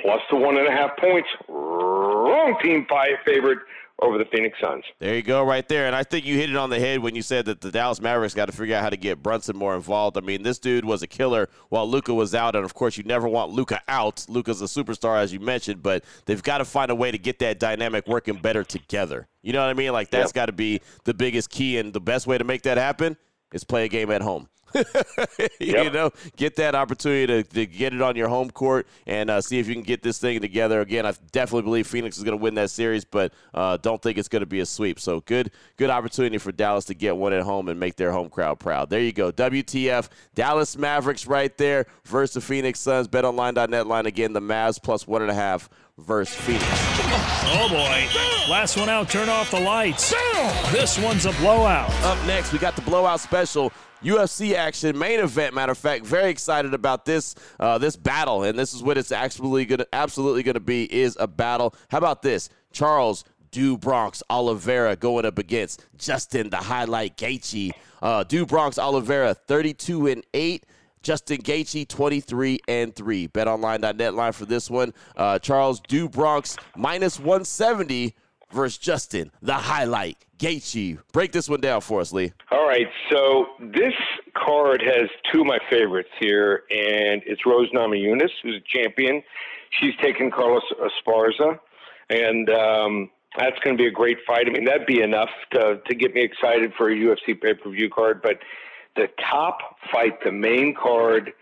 plus 0.00 0.20
the 0.30 0.36
one 0.36 0.56
and 0.56 0.66
a 0.66 0.72
half 0.72 0.96
points. 0.98 1.28
Wrong 1.48 2.56
team 2.62 2.86
favorite 3.24 3.60
over 4.02 4.18
the 4.18 4.24
Phoenix 4.26 4.58
Suns. 4.62 4.84
There 4.98 5.14
you 5.14 5.22
go, 5.22 5.42
right 5.42 5.66
there. 5.68 5.86
And 5.86 5.94
I 5.94 6.02
think 6.02 6.24
you 6.24 6.36
hit 6.36 6.50
it 6.50 6.56
on 6.56 6.70
the 6.70 6.78
head 6.78 7.00
when 7.00 7.14
you 7.14 7.22
said 7.22 7.46
that 7.46 7.60
the 7.60 7.70
Dallas 7.70 8.00
Mavericks 8.00 8.34
got 8.34 8.46
to 8.46 8.52
figure 8.52 8.76
out 8.76 8.82
how 8.82 8.90
to 8.90 8.96
get 8.96 9.22
Brunson 9.22 9.56
more 9.56 9.74
involved. 9.74 10.16
I 10.16 10.20
mean, 10.20 10.42
this 10.42 10.58
dude 10.58 10.84
was 10.84 11.02
a 11.02 11.06
killer 11.06 11.48
while 11.68 11.88
Luka 11.88 12.14
was 12.14 12.34
out, 12.34 12.56
and 12.56 12.64
of 12.64 12.74
course, 12.74 12.96
you 12.96 13.04
never 13.04 13.28
want 13.28 13.52
Luka 13.52 13.80
out. 13.88 14.24
Luka's 14.28 14.62
a 14.62 14.66
superstar, 14.66 15.18
as 15.18 15.32
you 15.32 15.40
mentioned, 15.40 15.82
but 15.82 16.04
they've 16.26 16.42
got 16.42 16.58
to 16.58 16.64
find 16.64 16.90
a 16.90 16.94
way 16.94 17.10
to 17.10 17.18
get 17.18 17.38
that 17.40 17.58
dynamic 17.58 18.06
working 18.06 18.36
better 18.36 18.64
together. 18.64 19.28
You 19.42 19.52
know 19.52 19.60
what 19.60 19.70
I 19.70 19.74
mean? 19.74 19.92
Like 19.92 20.10
that's 20.10 20.30
yep. 20.30 20.34
got 20.34 20.46
to 20.46 20.52
be 20.52 20.80
the 21.04 21.14
biggest 21.14 21.50
key, 21.50 21.78
and 21.78 21.92
the 21.92 22.00
best 22.00 22.26
way 22.26 22.38
to 22.38 22.44
make 22.44 22.62
that 22.62 22.78
happen 22.78 23.16
is 23.52 23.64
play 23.64 23.84
a 23.84 23.88
game 23.88 24.10
at 24.10 24.22
home. 24.22 24.48
you 24.74 25.48
yep. 25.58 25.92
know, 25.92 26.10
get 26.36 26.56
that 26.56 26.74
opportunity 26.74 27.26
to, 27.26 27.42
to 27.42 27.66
get 27.66 27.92
it 27.92 28.00
on 28.00 28.14
your 28.14 28.28
home 28.28 28.50
court 28.50 28.86
and 29.06 29.28
uh, 29.28 29.40
see 29.40 29.58
if 29.58 29.66
you 29.66 29.74
can 29.74 29.82
get 29.82 30.02
this 30.02 30.18
thing 30.18 30.40
together. 30.40 30.80
Again, 30.80 31.06
I 31.06 31.12
definitely 31.32 31.62
believe 31.62 31.86
Phoenix 31.86 32.16
is 32.18 32.24
going 32.24 32.38
to 32.38 32.42
win 32.42 32.54
that 32.54 32.70
series, 32.70 33.04
but 33.04 33.32
uh, 33.52 33.78
don't 33.78 34.00
think 34.00 34.18
it's 34.18 34.28
going 34.28 34.40
to 34.40 34.46
be 34.46 34.60
a 34.60 34.66
sweep. 34.66 35.00
So 35.00 35.20
good, 35.20 35.50
good 35.76 35.90
opportunity 35.90 36.38
for 36.38 36.52
Dallas 36.52 36.84
to 36.86 36.94
get 36.94 37.16
one 37.16 37.32
at 37.32 37.42
home 37.42 37.68
and 37.68 37.80
make 37.80 37.96
their 37.96 38.12
home 38.12 38.28
crowd 38.28 38.60
proud. 38.60 38.90
There 38.90 39.00
you 39.00 39.12
go. 39.12 39.32
WTF, 39.32 40.08
Dallas 40.34 40.76
Mavericks 40.76 41.26
right 41.26 41.56
there 41.58 41.86
versus 42.04 42.34
the 42.34 42.40
Phoenix 42.40 42.78
Suns. 42.78 43.08
BetOnline.net 43.08 43.86
line 43.86 44.06
again. 44.06 44.32
The 44.32 44.40
Mavs 44.40 44.80
plus 44.80 45.06
one 45.06 45.22
and 45.22 45.30
a 45.30 45.34
half 45.34 45.68
versus 46.04 46.34
Phoenix. 46.34 46.64
Oh 47.52 47.68
boy. 47.68 48.06
Last 48.50 48.76
one 48.76 48.88
out, 48.88 49.08
turn 49.08 49.28
off 49.28 49.50
the 49.50 49.60
lights. 49.60 50.14
This 50.72 50.98
one's 50.98 51.26
a 51.26 51.32
blowout. 51.32 51.90
Up 52.04 52.18
next, 52.26 52.52
we 52.52 52.58
got 52.58 52.76
the 52.76 52.82
blowout 52.82 53.20
special. 53.20 53.72
UFC 54.02 54.54
action, 54.54 54.96
main 54.98 55.20
event. 55.20 55.54
Matter 55.54 55.72
of 55.72 55.78
fact, 55.78 56.06
very 56.06 56.30
excited 56.30 56.72
about 56.72 57.04
this 57.04 57.34
uh, 57.58 57.76
this 57.78 57.96
battle, 57.96 58.44
and 58.44 58.58
this 58.58 58.72
is 58.72 58.82
what 58.82 58.96
it's 58.96 59.12
absolutely 59.12 59.66
gonna 59.66 59.86
absolutely 59.92 60.42
gonna 60.42 60.58
be 60.60 60.84
is 60.92 61.16
a 61.20 61.26
battle. 61.26 61.74
How 61.90 61.98
about 61.98 62.22
this, 62.22 62.48
Charles 62.72 63.24
Do 63.50 63.76
Bronx 63.76 64.22
Oliveira 64.30 64.96
going 64.96 65.26
up 65.26 65.38
against 65.38 65.84
Justin 65.98 66.48
the 66.50 66.56
Highlight 66.56 67.18
Gaethje. 67.18 67.72
Uh, 68.00 68.24
Do 68.24 68.46
Bronx 68.46 68.78
Oliveira, 68.78 69.34
32 69.34 70.06
and 70.06 70.24
eight. 70.32 70.64
Justin 71.02 71.38
Gaethje, 71.38 71.88
23 71.88 72.60
and 72.68 72.94
3. 72.94 73.28
BetOnline.net 73.28 74.14
line 74.14 74.32
for 74.32 74.44
this 74.44 74.70
one. 74.70 74.92
Uh, 75.16 75.38
Charles 75.38 75.80
Do 75.80 76.08
Bronx, 76.08 76.56
minus 76.76 77.18
170 77.18 78.14
versus 78.52 78.78
Justin, 78.78 79.30
the 79.42 79.54
highlight, 79.54 80.18
Gaethje. 80.38 80.98
Break 81.12 81.32
this 81.32 81.48
one 81.48 81.60
down 81.60 81.80
for 81.80 82.00
us, 82.00 82.12
Lee. 82.12 82.32
All 82.50 82.66
right. 82.66 82.86
So 83.10 83.46
this 83.60 83.94
card 84.34 84.82
has 84.82 85.08
two 85.32 85.42
of 85.42 85.46
my 85.46 85.58
favorites 85.70 86.08
here, 86.18 86.64
and 86.70 87.22
it's 87.26 87.46
Rose 87.46 87.70
Namajunas, 87.72 88.30
who's 88.42 88.56
a 88.56 88.78
champion. 88.78 89.22
She's 89.80 89.94
taking 90.02 90.30
Carla 90.30 90.60
Esparza, 90.80 91.58
and 92.08 92.50
um, 92.50 93.10
that's 93.38 93.58
going 93.62 93.76
to 93.76 93.82
be 93.82 93.86
a 93.86 93.92
great 93.92 94.18
fight. 94.26 94.46
I 94.48 94.50
mean, 94.50 94.64
that'd 94.64 94.86
be 94.86 95.00
enough 95.00 95.30
to 95.52 95.80
to 95.86 95.94
get 95.94 96.14
me 96.14 96.22
excited 96.22 96.72
for 96.76 96.90
a 96.90 96.94
UFC 96.94 97.40
pay 97.40 97.54
per 97.54 97.70
view 97.70 97.88
card, 97.88 98.20
but 98.22 98.38
the 98.96 99.08
top 99.30 99.58
fight, 99.92 100.22
the 100.24 100.32
main 100.32 100.74
card, 100.74 101.32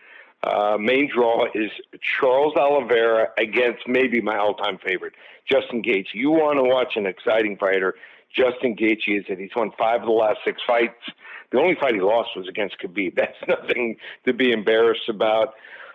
uh, 0.42 0.76
main 0.78 1.10
draw 1.12 1.46
is 1.54 1.70
Charles 2.00 2.54
Oliveira 2.56 3.28
against 3.38 3.86
maybe 3.86 4.20
my 4.20 4.36
all-time 4.36 4.78
favorite, 4.78 5.14
Justin 5.50 5.82
Gaethje. 5.82 6.14
You 6.14 6.30
want 6.30 6.58
to 6.58 6.64
watch 6.64 6.96
an 6.96 7.06
exciting 7.06 7.56
fighter? 7.56 7.94
Justin 8.34 8.76
Gaethje 8.76 9.20
is 9.20 9.24
it. 9.28 9.38
He's 9.38 9.50
won 9.56 9.72
five 9.78 10.00
of 10.00 10.06
the 10.06 10.12
last 10.12 10.38
six 10.44 10.60
fights. 10.66 10.94
The 11.50 11.58
only 11.58 11.74
fight 11.74 11.94
he 11.94 12.00
lost 12.00 12.30
was 12.36 12.46
against 12.46 12.76
Khabib. 12.78 13.14
That's 13.16 13.36
nothing 13.48 13.96
to 14.26 14.32
be 14.32 14.52
embarrassed 14.52 15.08
about. 15.08 15.54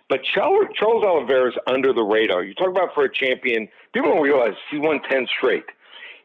But 0.09 0.21
Charles, 0.23 0.67
Oliveira 0.81 1.49
is 1.49 1.55
under 1.67 1.93
the 1.93 2.03
radar. 2.03 2.43
You 2.43 2.53
talk 2.53 2.69
about 2.69 2.93
for 2.93 3.05
a 3.05 3.13
champion. 3.13 3.69
People 3.93 4.11
don't 4.11 4.21
realize 4.21 4.53
he 4.69 4.77
won 4.77 5.01
ten 5.09 5.27
straight. 5.37 5.65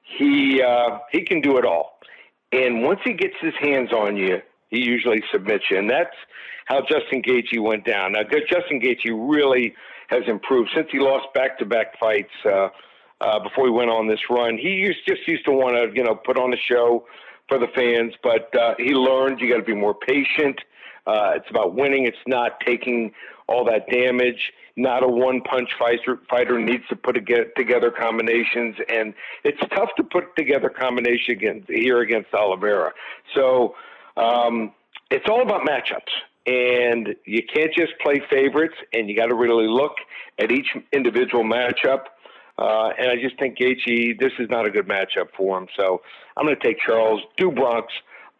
He 0.02 0.62
uh, 0.62 0.98
he 1.12 1.22
can 1.22 1.40
do 1.40 1.58
it 1.58 1.64
all. 1.64 1.98
And 2.50 2.82
once 2.82 3.00
he 3.04 3.12
gets 3.12 3.34
his 3.40 3.54
hands 3.60 3.92
on 3.92 4.16
you, 4.16 4.40
he 4.70 4.80
usually 4.80 5.22
submits 5.32 5.64
you, 5.70 5.78
and 5.78 5.88
that's 5.88 6.16
how 6.66 6.80
Justin 6.82 7.22
Gaethje 7.22 7.60
went 7.60 7.84
down. 7.84 8.12
Now, 8.12 8.22
Justin 8.24 8.80
Gaethje 8.80 9.10
really 9.10 9.74
has 10.08 10.22
improved 10.26 10.70
since 10.74 10.88
he 10.90 10.98
lost 10.98 11.26
back-to-back 11.34 11.98
fights 11.98 12.30
uh, 12.44 12.68
uh, 13.20 13.40
before 13.40 13.66
he 13.66 13.70
went 13.70 13.90
on 13.90 14.06
this 14.06 14.20
run. 14.30 14.58
He 14.58 14.74
used, 14.74 14.98
just 15.06 15.26
used 15.26 15.44
to 15.46 15.52
want 15.52 15.76
to, 15.76 15.96
you 15.96 16.04
know, 16.04 16.14
put 16.14 16.38
on 16.38 16.52
a 16.52 16.56
show 16.56 17.06
for 17.48 17.58
the 17.58 17.68
fans, 17.74 18.12
but 18.22 18.54
uh, 18.54 18.74
he 18.78 18.92
learned 18.92 19.40
you 19.40 19.50
got 19.50 19.58
to 19.58 19.62
be 19.62 19.74
more 19.74 19.94
patient. 19.94 20.60
Uh, 21.06 21.32
it's 21.36 21.48
about 21.48 21.74
winning. 21.74 22.06
It's 22.06 22.16
not 22.26 22.60
taking 22.66 23.12
all 23.48 23.64
that 23.64 23.88
damage. 23.90 24.52
Not 24.76 25.02
a 25.02 25.08
one-punch 25.08 25.70
fighter. 25.78 26.20
Fighter 26.28 26.58
needs 26.58 26.84
to 26.90 26.96
put 26.96 27.14
together 27.14 27.90
combinations, 27.90 28.76
and 28.88 29.14
it's 29.42 29.58
tough 29.74 29.88
to 29.96 30.04
put 30.04 30.36
together 30.36 30.68
combination 30.68 31.32
against, 31.32 31.68
here 31.68 32.00
against 32.00 32.32
Oliveira. 32.34 32.92
So 33.34 33.74
um, 34.18 34.72
it's 35.10 35.26
all 35.28 35.42
about 35.42 35.62
matchups. 35.66 36.12
and 36.46 37.14
you 37.26 37.42
can't 37.42 37.72
just 37.74 37.92
play 38.00 38.20
favorites, 38.30 38.74
and 38.94 39.08
you 39.08 39.14
got 39.16 39.26
to 39.26 39.34
really 39.34 39.68
look 39.68 39.92
at 40.38 40.50
each 40.50 40.68
individual 40.92 41.44
matchup. 41.44 42.04
Uh, 42.56 42.90
and 42.98 43.10
I 43.10 43.16
just 43.22 43.38
think 43.38 43.58
Gaethje, 43.58 44.18
this 44.18 44.32
is 44.38 44.48
not 44.50 44.66
a 44.66 44.70
good 44.70 44.88
matchup 44.88 45.28
for 45.36 45.58
him. 45.58 45.68
So 45.76 46.00
I'm 46.36 46.46
going 46.46 46.56
to 46.58 46.66
take 46.66 46.78
Charles 46.84 47.20
do 47.36 47.52
Bronx 47.52 47.92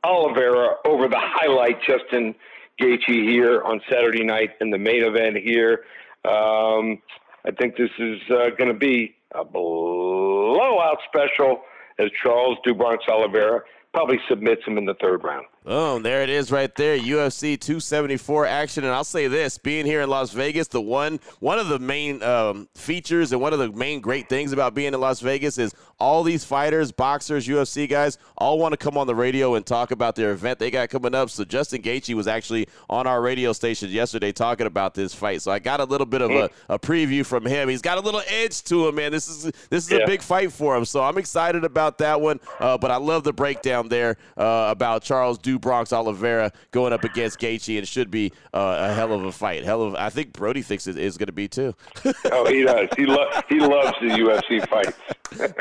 Oliveira 0.03 0.77
over 0.87 1.07
the 1.07 1.21
highlight 1.21 1.79
Justin 1.87 2.35
Gaethje 2.81 3.29
here 3.29 3.63
on 3.63 3.81
Saturday 3.91 4.25
night 4.25 4.51
in 4.61 4.71
the 4.71 4.79
main 4.79 5.05
event 5.05 5.37
here. 5.37 5.85
Um, 6.25 7.01
I 7.45 7.51
think 7.61 7.77
this 7.77 7.91
is 7.99 8.19
uh, 8.31 8.51
going 8.57 8.73
to 8.73 8.79
be 8.79 9.15
a 9.35 9.45
blowout 9.45 10.99
special 11.07 11.61
as 11.99 12.09
Charles 12.23 12.57
do 12.65 12.75
Bronx 12.75 13.05
Oliveira 13.09 13.61
probably 13.93 14.19
submits 14.29 14.63
him 14.67 14.79
in 14.79 14.85
the 14.85 14.95
third 14.95 15.23
round. 15.25 15.47
Oh, 15.67 15.99
there 15.99 16.23
it 16.23 16.31
is 16.31 16.51
right 16.51 16.75
there. 16.77 16.97
UFC 16.97 17.61
274 17.61 18.47
action. 18.47 18.85
And 18.85 18.93
I'll 18.93 19.05
say 19.05 19.27
this, 19.27 19.59
being 19.59 19.85
here 19.85 20.01
in 20.01 20.09
Las 20.09 20.33
Vegas, 20.33 20.69
the 20.69 20.81
one 20.81 21.21
one 21.41 21.59
of 21.59 21.69
the 21.69 21.79
main 21.79 22.23
um, 22.23 22.69
features 22.75 23.33
and 23.33 23.41
one 23.41 23.53
of 23.53 23.59
the 23.59 23.71
main 23.73 24.01
great 24.01 24.29
things 24.29 24.53
about 24.53 24.75
being 24.75 24.95
in 24.95 25.01
Las 25.01 25.21
Vegas 25.21 25.59
is 25.59 25.75
all 26.01 26.23
these 26.23 26.45
fighters, 26.45 26.93
boxers, 26.93 27.47
UFC 27.47 27.89
guys, 27.89 28.19
all 28.37 28.59
want 28.59 28.73
to 28.73 28.77
come 28.77 28.97
on 28.97 29.07
the 29.07 29.15
radio 29.15 29.57
and 29.57 29.67
talk 29.67 29.91
about 29.91 30.15
their 30.15 30.31
event 30.31 30.59
they 30.59 30.71
got 30.71 30.91
coming 30.91 31.15
up. 31.15 31.29
So 31.29 31.45
Justin 31.45 31.83
Gaethje 31.83 32.15
was 32.15 32.29
actually 32.29 32.69
on 32.89 33.07
our 33.07 33.21
radio 33.21 33.53
station 33.53 33.91
yesterday 33.91 34.31
talking 34.31 34.67
about 34.67 34.95
this 34.95 35.13
fight. 35.13 35.43
So 35.43 35.51
I 35.51 35.59
got 35.59 35.81
a 35.81 35.85
little 35.85 36.07
bit 36.07 36.23
of 36.23 36.31
a, 36.31 36.51
a 36.69 36.79
preview 36.79 37.27
from 37.27 37.45
him. 37.45 37.69
He's 37.69 37.83
got 37.83 37.99
a 37.99 38.01
little 38.01 38.23
edge 38.29 38.63
to 38.65 38.89
him, 38.89 38.95
man. 38.95 39.11
This 39.11 39.29
is 39.29 39.53
this 39.71 39.87
is 39.87 39.91
yeah. 39.91 39.99
a 39.99 40.07
big 40.07 40.23
fight 40.23 40.53
for 40.53 40.77
him. 40.77 40.85
So 40.85 41.03
I'm 41.03 41.19
excited 41.19 41.65
about 41.65 41.99
that 41.99 42.21
one. 42.21 42.39
Uh, 42.61 42.79
but 42.79 42.91
I 42.91 42.97
love 42.97 43.25
the 43.25 43.33
breakdown 43.33 43.89
there 43.89 44.17
uh, 44.37 44.69
about 44.71 45.03
Charles 45.03 45.39
Bronx 45.57 45.93
Oliveira 45.93 46.51
going 46.73 46.93
up 46.93 47.05
against 47.05 47.39
Gaethje, 47.39 47.77
and 47.77 47.85
it 47.85 47.89
should 47.89 48.11
be 48.11 48.33
uh, 48.53 48.89
a 48.91 48.93
hell 48.93 49.13
of 49.13 49.25
a 49.25 49.31
fight. 49.31 49.65
Hell 49.65 49.83
of, 49.83 49.95
I 49.95 50.11
think 50.11 50.33
Brody 50.33 50.63
thinks 50.63 50.89
it 50.89 50.99
is 50.99 51.17
going 51.17 51.29
to 51.29 51.33
be 51.33 51.47
too. 51.47 51.75
oh, 52.33 52.49
he 52.51 52.65
does. 52.65 52.89
He 52.97 53.07
lo- 53.07 53.31
he 53.49 53.61
loves 53.61 53.97
the 54.01 54.09
UFC 54.09 54.69
fights. 54.69 54.99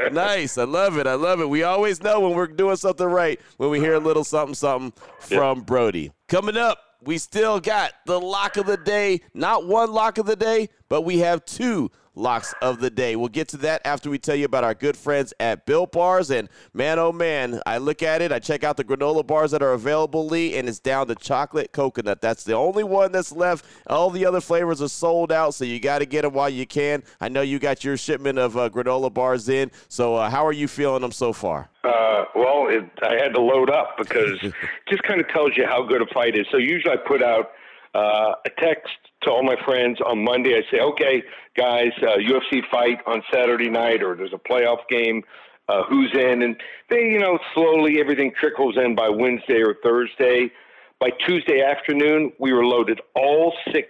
nice. 0.12 0.58
I 0.58 0.64
love 0.64 0.98
it. 0.98 1.06
I 1.06 1.14
love 1.14 1.40
it. 1.42 1.50
We 1.50 1.62
always 1.62 2.02
know 2.02 2.22
when 2.22 2.34
we're 2.34 2.48
doing 2.48 2.78
something 2.78 3.06
right 3.06 3.40
when 3.58 3.70
we 3.70 3.80
hear 3.80 3.94
a 3.94 4.00
little 4.00 4.24
something 4.24 4.56
something 4.56 4.94
from 5.20 5.60
yeah. 5.60 5.64
Brody. 5.64 6.12
Coming 6.28 6.58
up, 6.58 6.80
we 7.04 7.18
still 7.18 7.60
got 7.60 7.94
the 8.06 8.20
lock 8.20 8.58
of 8.58 8.66
the 8.66 8.78
day. 8.78 9.22
Not 9.34 9.68
one 9.68 9.92
lock 9.92 10.18
of 10.18 10.26
the 10.26 10.36
day, 10.36 10.70
but 10.90 11.02
we 11.04 11.20
have 11.20 11.46
two 11.46 11.92
locks 12.18 12.54
of 12.62 12.80
the 12.80 12.90
day. 12.90 13.16
We'll 13.16 13.30
get 13.30 13.48
to 13.50 13.58
that 13.58 13.82
after 13.86 14.10
we 14.10 14.18
tell 14.18 14.36
you 14.36 14.46
about 14.46 14.64
our 14.64 14.74
good 14.74 14.98
friends 14.98 15.34
at 15.40 15.66
Built 15.66 15.92
Bars. 15.92 16.32
And 16.32 16.50
man, 16.74 17.00
oh 17.00 17.12
man, 17.12 17.62
I 17.66 17.78
look 17.78 18.04
at 18.04 18.22
it, 18.22 18.32
I 18.32 18.40
check 18.40 18.64
out 18.64 18.78
the 18.78 18.84
granola 18.84 19.26
bars 19.26 19.52
that 19.52 19.62
are 19.62 19.74
available, 19.74 20.26
Lee, 20.26 20.58
and 20.58 20.68
it's 20.68 20.80
down 20.80 21.08
to 21.08 21.16
chocolate 21.16 21.72
coconut. 21.72 22.22
That's 22.22 22.44
the 22.44 22.54
only 22.54 22.84
one 22.84 23.12
that's 23.12 23.32
left. 23.32 23.66
All 23.88 24.10
the 24.10 24.26
other 24.26 24.42
flavors 24.42 24.82
are 24.82 24.90
sold 24.90 25.32
out, 25.32 25.54
so 25.54 25.64
you 25.66 25.80
got 25.80 26.00
to 26.00 26.06
get 26.06 26.24
them 26.24 26.34
while 26.34 26.50
you 26.50 26.66
can. 26.66 27.04
I 27.22 27.30
know 27.30 27.42
you 27.42 27.60
got 27.60 27.84
your 27.84 27.98
shipment 27.98 28.40
of 28.40 28.58
uh, 28.58 28.70
granola 28.70 29.14
bars 29.14 29.50
in. 29.50 29.72
So 29.88 30.16
uh, 30.16 30.30
how 30.30 30.46
are 30.46 30.54
you 30.54 30.68
feeling 30.68 31.02
them 31.02 31.12
so 31.12 31.34
far? 31.34 31.70
Uh, 31.84 32.26
well, 32.36 32.68
it, 32.68 32.90
I 33.02 33.16
had 33.16 33.34
to 33.36 33.42
load 33.42 33.70
up 33.70 33.98
because 33.98 34.40
it 34.42 34.54
just 34.90 35.04
kind 35.04 35.22
of 35.22 35.28
tells 35.30 35.56
you 35.56 35.66
how 35.66 35.84
good 35.84 36.02
a 36.02 36.08
fight 36.14 36.38
is. 36.38 36.48
So 36.52 36.58
usually 36.58 36.94
I 36.94 36.98
put 36.98 37.22
out 37.22 37.52
uh, 37.94 38.34
a 38.46 38.50
text 38.58 38.90
to 39.24 39.32
all 39.32 39.44
my 39.44 39.56
friends 39.66 40.00
on 40.06 40.24
Monday. 40.24 40.56
I 40.56 40.62
say, 40.72 40.80
okay, 40.82 41.24
guys, 41.56 41.92
uh, 42.02 42.18
UFC 42.18 42.62
fight 42.70 43.00
on 43.06 43.22
Saturday 43.34 43.70
night, 43.70 44.04
or 44.04 44.16
there's 44.16 44.34
a 44.34 44.50
playoff 44.52 44.88
game. 44.90 45.24
Uh, 45.70 45.84
who's 45.90 46.12
in? 46.14 46.44
And 46.44 46.56
they, 46.90 47.10
you 47.10 47.20
know, 47.20 47.38
slowly 47.54 48.00
everything 48.00 48.32
trickles 48.40 48.78
in 48.78 48.96
by 48.96 49.10
Wednesday 49.10 49.62
or 49.62 49.76
Thursday. 49.84 50.52
By 51.00 51.10
Tuesday 51.26 51.62
afternoon, 51.62 52.32
we 52.40 52.54
were 52.54 52.66
loaded. 52.66 53.02
All 53.16 53.54
six 53.72 53.90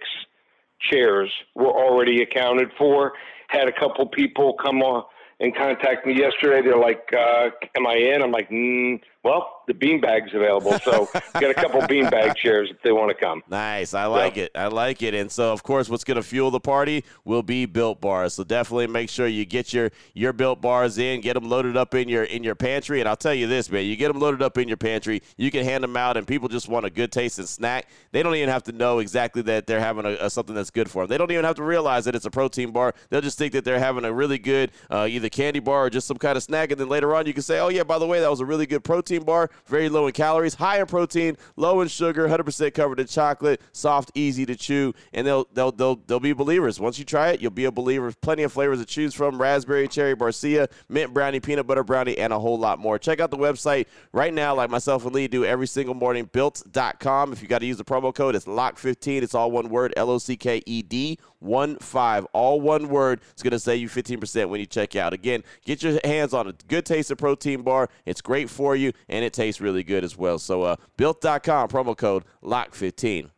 chairs 0.90 1.30
were 1.54 1.70
already 1.70 2.22
accounted 2.22 2.70
for. 2.76 3.12
Had 3.48 3.68
a 3.68 3.72
couple 3.72 4.06
people 4.06 4.54
come 4.54 4.82
on 4.82 5.04
and 5.40 5.54
contact 5.54 6.04
me 6.06 6.14
yesterday. 6.14 6.62
They're 6.62 6.76
like, 6.76 7.08
uh, 7.16 7.50
"Am 7.76 7.86
I 7.86 7.94
in?" 7.94 8.22
I'm 8.22 8.32
like, 8.32 8.50
mm, 8.50 9.00
"Well, 9.24 9.62
the 9.66 9.74
beanbag's 9.74 10.34
available, 10.34 10.78
so 10.80 11.08
got 11.34 11.50
a 11.50 11.54
couple 11.54 11.80
beanbag 11.82 12.36
chairs 12.36 12.70
if 12.70 12.80
they 12.82 12.92
want 12.92 13.10
to 13.10 13.14
come." 13.14 13.42
Nice, 13.48 13.94
I 13.94 14.06
like 14.06 14.36
so. 14.36 14.42
it. 14.42 14.52
I 14.54 14.68
like 14.68 15.02
it. 15.02 15.14
And 15.14 15.30
so, 15.30 15.52
of 15.52 15.62
course, 15.62 15.88
what's 15.88 16.04
going 16.04 16.16
to 16.16 16.22
fuel 16.22 16.50
the 16.50 16.60
party 16.60 17.04
will 17.24 17.42
be 17.42 17.66
built 17.66 18.00
bars. 18.00 18.34
So 18.34 18.44
definitely 18.44 18.86
make 18.86 19.10
sure 19.10 19.26
you 19.26 19.44
get 19.44 19.72
your 19.72 19.90
your 20.14 20.32
built 20.32 20.60
bars 20.60 20.98
in, 20.98 21.20
get 21.20 21.34
them 21.34 21.48
loaded 21.48 21.76
up 21.76 21.94
in 21.94 22.08
your 22.08 22.24
in 22.24 22.44
your 22.44 22.54
pantry. 22.54 23.00
And 23.00 23.08
I'll 23.08 23.16
tell 23.16 23.34
you 23.34 23.46
this, 23.46 23.70
man, 23.70 23.84
you 23.84 23.96
get 23.96 24.08
them 24.08 24.20
loaded 24.20 24.42
up 24.42 24.58
in 24.58 24.68
your 24.68 24.76
pantry, 24.76 25.22
you 25.36 25.50
can 25.50 25.64
hand 25.64 25.84
them 25.84 25.96
out, 25.96 26.16
and 26.16 26.26
people 26.26 26.48
just 26.48 26.68
want 26.68 26.86
a 26.86 26.90
good 26.90 27.12
tasting 27.12 27.46
snack. 27.46 27.88
They 28.12 28.22
don't 28.22 28.34
even 28.34 28.48
have 28.48 28.62
to 28.64 28.72
know 28.72 29.00
exactly 29.00 29.42
that 29.42 29.66
they're 29.66 29.80
having 29.80 30.04
a, 30.04 30.16
a, 30.20 30.30
something 30.30 30.54
that's 30.54 30.70
good 30.70 30.90
for 30.90 31.02
them. 31.02 31.08
They 31.08 31.18
don't 31.18 31.30
even 31.30 31.44
have 31.44 31.56
to 31.56 31.64
realize 31.64 32.04
that 32.04 32.14
it's 32.14 32.24
a 32.24 32.30
protein 32.30 32.70
bar. 32.70 32.94
They'll 33.10 33.20
just 33.20 33.38
think 33.38 33.52
that 33.52 33.64
they're 33.64 33.78
having 33.78 34.04
a 34.04 34.12
really 34.12 34.38
good 34.38 34.70
uh, 34.90 35.06
either 35.08 35.28
candy 35.28 35.60
bar 35.60 35.86
or 35.86 35.90
just 35.90 36.06
some 36.06 36.18
kind 36.18 36.36
of 36.36 36.42
snack. 36.42 36.70
And 36.70 36.80
then 36.80 36.88
later 36.88 37.14
on, 37.14 37.26
you 37.26 37.32
can 37.32 37.42
say, 37.42 37.58
oh, 37.58 37.68
yeah, 37.68 37.82
by 37.82 37.98
the 37.98 38.06
way, 38.06 38.20
that 38.20 38.30
was 38.30 38.40
a 38.40 38.46
really 38.46 38.66
good 38.66 38.84
protein 38.84 39.07
bar, 39.16 39.50
very 39.66 39.88
low 39.88 40.06
in 40.06 40.12
calories, 40.12 40.54
high 40.54 40.80
in 40.80 40.86
protein, 40.86 41.36
low 41.56 41.80
in 41.80 41.88
sugar, 41.88 42.28
100% 42.28 42.74
covered 42.74 43.00
in 43.00 43.06
chocolate, 43.06 43.60
soft, 43.72 44.10
easy 44.14 44.44
to 44.46 44.56
chew. 44.56 44.92
And 45.12 45.26
they'll, 45.26 45.46
they'll, 45.52 45.72
they'll, 45.72 45.96
they'll 45.96 46.20
be 46.20 46.32
believers. 46.32 46.78
Once 46.78 46.98
you 46.98 47.04
try 47.04 47.30
it, 47.30 47.40
you'll 47.40 47.50
be 47.50 47.64
a 47.64 47.72
believer. 47.72 48.12
Plenty 48.20 48.42
of 48.42 48.52
flavors 48.52 48.78
to 48.80 48.84
choose 48.84 49.14
from 49.14 49.40
raspberry, 49.40 49.88
cherry, 49.88 50.14
barcia, 50.14 50.70
mint 50.88 51.14
brownie, 51.14 51.40
peanut 51.40 51.66
butter 51.66 51.84
brownie, 51.84 52.18
and 52.18 52.32
a 52.32 52.38
whole 52.38 52.58
lot 52.58 52.78
more. 52.78 52.98
Check 52.98 53.20
out 53.20 53.30
the 53.30 53.38
website 53.38 53.86
right 54.12 54.32
now, 54.32 54.54
like 54.54 54.70
myself 54.70 55.04
and 55.04 55.14
Lee 55.14 55.28
do 55.28 55.44
every 55.44 55.66
single 55.66 55.94
morning, 55.94 56.28
built.com. 56.32 57.32
If 57.32 57.42
you 57.42 57.48
got 57.48 57.60
to 57.60 57.66
use 57.66 57.76
the 57.76 57.84
promo 57.84 58.14
code, 58.14 58.34
it's 58.34 58.46
LOCK15. 58.46 59.22
It's 59.22 59.34
all 59.34 59.50
one 59.50 59.68
word, 59.68 59.92
L 59.96 60.10
O 60.10 60.18
C 60.18 60.36
K 60.36 60.62
E 60.66 60.82
D, 60.82 61.18
1 61.40 61.78
5. 61.78 62.26
All 62.32 62.60
one 62.60 62.88
word. 62.88 63.20
It's 63.32 63.42
going 63.42 63.52
to 63.52 63.58
save 63.58 63.80
you 63.80 63.88
15% 63.88 64.48
when 64.48 64.60
you 64.60 64.66
check 64.66 64.96
out. 64.96 65.12
Again, 65.12 65.42
Get 65.64 65.82
your 65.82 65.98
hands 66.04 66.32
on 66.32 66.46
a 66.48 66.54
good 66.66 66.86
taste 66.86 67.10
of 67.10 67.18
protein 67.18 67.60
bar. 67.60 67.88
It's 68.06 68.20
great 68.20 68.48
for 68.48 68.74
you, 68.74 68.92
and 69.08 69.24
it 69.24 69.32
tastes 69.34 69.60
really 69.60 69.82
good 69.82 70.02
as 70.02 70.16
well. 70.16 70.38
So, 70.38 70.62
uh, 70.62 70.76
built.com, 70.96 71.68
promo 71.68 71.96
code 71.96 72.24
LOCK15. 72.42 73.30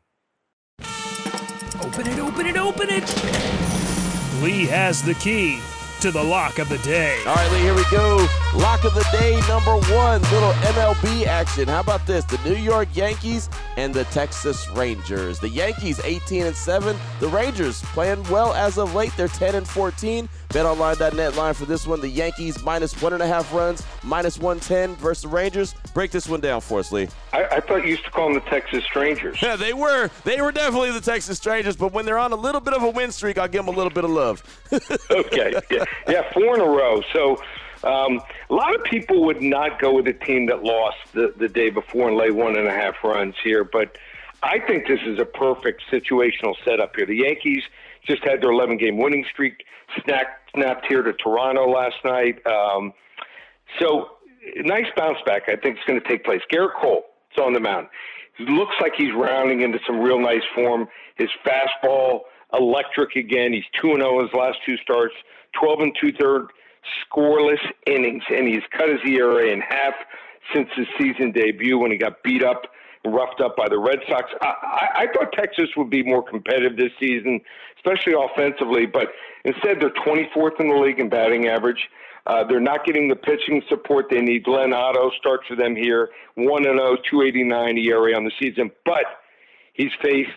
Open 1.83 2.07
it, 2.07 2.19
open 2.19 2.47
it, 2.47 2.57
open 2.57 2.88
it. 2.88 4.42
Lee 4.42 4.64
has 4.66 5.02
the 5.02 5.14
key 5.14 5.61
to 6.00 6.11
the 6.11 6.23
lock 6.23 6.59
of 6.59 6.69
the 6.69 6.78
day. 6.78 7.19
All 7.26 7.35
right, 7.35 7.50
Lee, 7.52 7.59
here 7.59 7.75
we 7.75 7.85
go. 7.90 8.28
Lock 8.57 8.83
of 8.83 8.95
the 8.95 9.07
day 9.12 9.40
number 9.49 9.76
one, 9.95 10.21
little 10.23 10.50
MLB 10.64 11.25
action. 11.25 11.69
How 11.69 11.78
about 11.78 12.04
this? 12.04 12.25
The 12.25 12.37
New 12.45 12.57
York 12.57 12.88
Yankees 12.95 13.49
and 13.76 13.95
the 13.95 14.02
Texas 14.07 14.69
Rangers. 14.71 15.38
The 15.38 15.49
Yankees 15.49 16.00
18 16.00 16.47
and 16.47 16.57
7. 16.57 16.97
The 17.21 17.28
Rangers 17.28 17.80
playing 17.83 18.25
well 18.25 18.52
as 18.54 18.76
of 18.76 18.92
late. 18.92 19.12
They're 19.16 19.28
10 19.28 19.54
and 19.54 19.69
14. 19.69 20.28
BetOnline.net 20.49 21.37
line 21.37 21.54
for 21.54 21.64
this 21.64 21.87
one. 21.87 22.00
The 22.00 22.09
Yankees 22.09 22.61
minus 22.64 23.00
one 23.00 23.12
and 23.12 23.23
a 23.23 23.26
half 23.26 23.54
runs, 23.54 23.85
minus 24.02 24.37
110 24.37 24.97
versus 24.97 25.23
the 25.23 25.28
Rangers. 25.28 25.76
Break 25.95 26.11
this 26.11 26.28
one 26.28 26.40
down 26.40 26.61
for 26.61 26.80
us, 26.80 26.90
Lee. 26.90 27.07
I, 27.33 27.45
I 27.45 27.61
thought 27.61 27.85
you 27.85 27.90
used 27.90 28.04
to 28.07 28.11
call 28.11 28.33
them 28.33 28.35
the 28.35 28.50
Texas 28.50 28.83
Strangers. 28.83 29.40
Yeah, 29.40 29.54
they 29.57 29.75
were. 29.75 30.11
They 30.25 30.40
were 30.40 30.50
definitely 30.50 30.90
the 30.90 31.00
Texas 31.00 31.38
Strangers, 31.38 31.76
but 31.76 31.92
when 31.92 32.04
they're 32.04 32.19
on 32.19 32.33
a 32.33 32.37
little 32.37 32.61
bit 32.61 32.75
of 32.75 32.83
a 32.83 32.90
win 32.90 33.12
streak, 33.12 33.38
I'll 33.38 33.47
give 33.47 33.64
them 33.64 33.73
a 33.73 33.76
little 33.76 33.92
bit 33.92 34.02
of 34.02 34.11
love. 34.11 34.42
okay. 35.12 35.54
Yeah. 35.71 35.85
yeah, 36.09 36.33
four 36.33 36.57
in 36.57 36.61
a 36.61 36.64
row. 36.64 37.00
So 37.12 37.40
um, 37.83 38.21
a 38.51 38.55
lot 38.55 38.75
of 38.75 38.85
people 38.85 39.25
would 39.25 39.43
not 39.43 39.81
go 39.81 39.95
with 39.95 40.07
a 40.09 40.13
team 40.13 40.47
that 40.47 40.63
lost 40.63 40.99
the, 41.13 41.33
the 41.37 41.49
day 41.49 41.71
before 41.71 42.09
and 42.09 42.17
lay 42.17 42.31
one 42.31 42.57
and 42.57 42.67
a 42.67 42.73
half 42.73 42.97
runs 43.03 43.35
here, 43.43 43.65
but 43.65 43.97
I 44.43 44.59
think 44.59 44.87
this 44.87 45.01
is 45.07 45.19
a 45.19 45.25
perfect 45.25 45.83
situational 45.91 46.55
setup 46.65 46.97
here. 46.97 47.07
The 47.07 47.17
Yankees 47.17 47.63
just 48.07 48.25
had 48.25 48.43
their 48.43 48.51
11 48.51 48.79
game 48.79 48.99
winning 48.99 49.25
streak 49.31 49.65
snapped, 50.03 50.51
snapped 50.55 50.87
here 50.89 51.03
to 51.03 51.13
Toronto 51.13 51.71
last 51.71 51.97
night. 52.05 52.45
Um, 52.47 52.93
so, 53.79 54.17
nice 54.57 54.87
bounce 54.97 55.19
back, 55.27 55.43
I 55.49 55.57
think, 55.57 55.77
is 55.77 55.85
going 55.87 56.01
to 56.01 56.09
take 56.09 56.25
place. 56.25 56.41
Gerrit 56.53 56.75
Cole 56.81 57.05
is 57.33 57.43
on 57.43 57.53
the 57.53 57.61
mound. 57.61 57.89
He 58.39 58.47
looks 58.47 58.75
like 58.81 58.93
he's 58.97 59.13
rounding 59.15 59.61
into 59.61 59.79
some 59.87 60.01
real 60.01 60.19
nice 60.19 60.43
form. 60.55 60.89
His 61.17 61.29
fastball, 61.45 62.21
electric 62.55 63.17
again. 63.17 63.53
He's 63.53 63.65
2 63.81 63.97
0 63.97 64.23
his 64.23 64.33
last 64.33 64.59
two 64.65 64.77
starts, 64.79 65.15
12 65.61 65.81
and 65.81 65.97
two 66.01 66.13
third 66.13 66.49
scoreless 67.05 67.61
innings, 67.87 68.23
and 68.31 68.49
he's 68.49 68.63
cut 68.77 68.89
his 68.89 69.01
ERA 69.07 69.49
in 69.49 69.61
half 69.61 69.95
since 70.55 70.69
his 70.77 70.87
season 70.99 71.33
debut 71.33 71.79
when 71.79 71.91
he 71.91 71.97
got 71.97 72.23
beat 72.23 72.43
up 72.43 72.63
and 73.05 73.15
roughed 73.15 73.41
up 73.41 73.57
by 73.57 73.69
the 73.69 73.79
Red 73.79 74.01
Sox. 74.09 74.31
I, 74.43 74.47
I, 74.47 74.87
I 75.03 75.07
thought 75.13 75.33
Texas 75.33 75.69
would 75.77 75.91
be 75.91 76.03
more 76.03 76.23
competitive 76.23 76.77
this 76.77 76.93
season, 76.99 77.41
especially 77.77 78.15
offensively, 78.19 78.87
but 78.87 79.09
instead 79.45 79.81
they're 79.81 79.91
24th 79.91 80.61
in 80.61 80.69
the 80.69 80.77
league 80.77 80.99
in 80.99 81.09
batting 81.09 81.47
average. 81.47 81.89
Uh, 82.27 82.45
they're 82.45 82.61
not 82.61 82.85
getting 82.85 83.09
the 83.09 83.17
pitching 83.17 83.63
support 83.69 84.07
they 84.11 84.21
need. 84.21 84.45
Glenn 84.45 84.75
Otto 84.75 85.11
starts 85.19 85.47
for 85.49 85.57
them 85.57 85.75
here, 85.75 86.11
1 86.35 86.65
0, 86.65 86.77
289 86.77 87.79
ERA 87.79 88.15
on 88.15 88.25
the 88.25 88.33
season, 88.39 88.71
but 88.85 89.05
he's 89.73 89.91
faced 90.03 90.31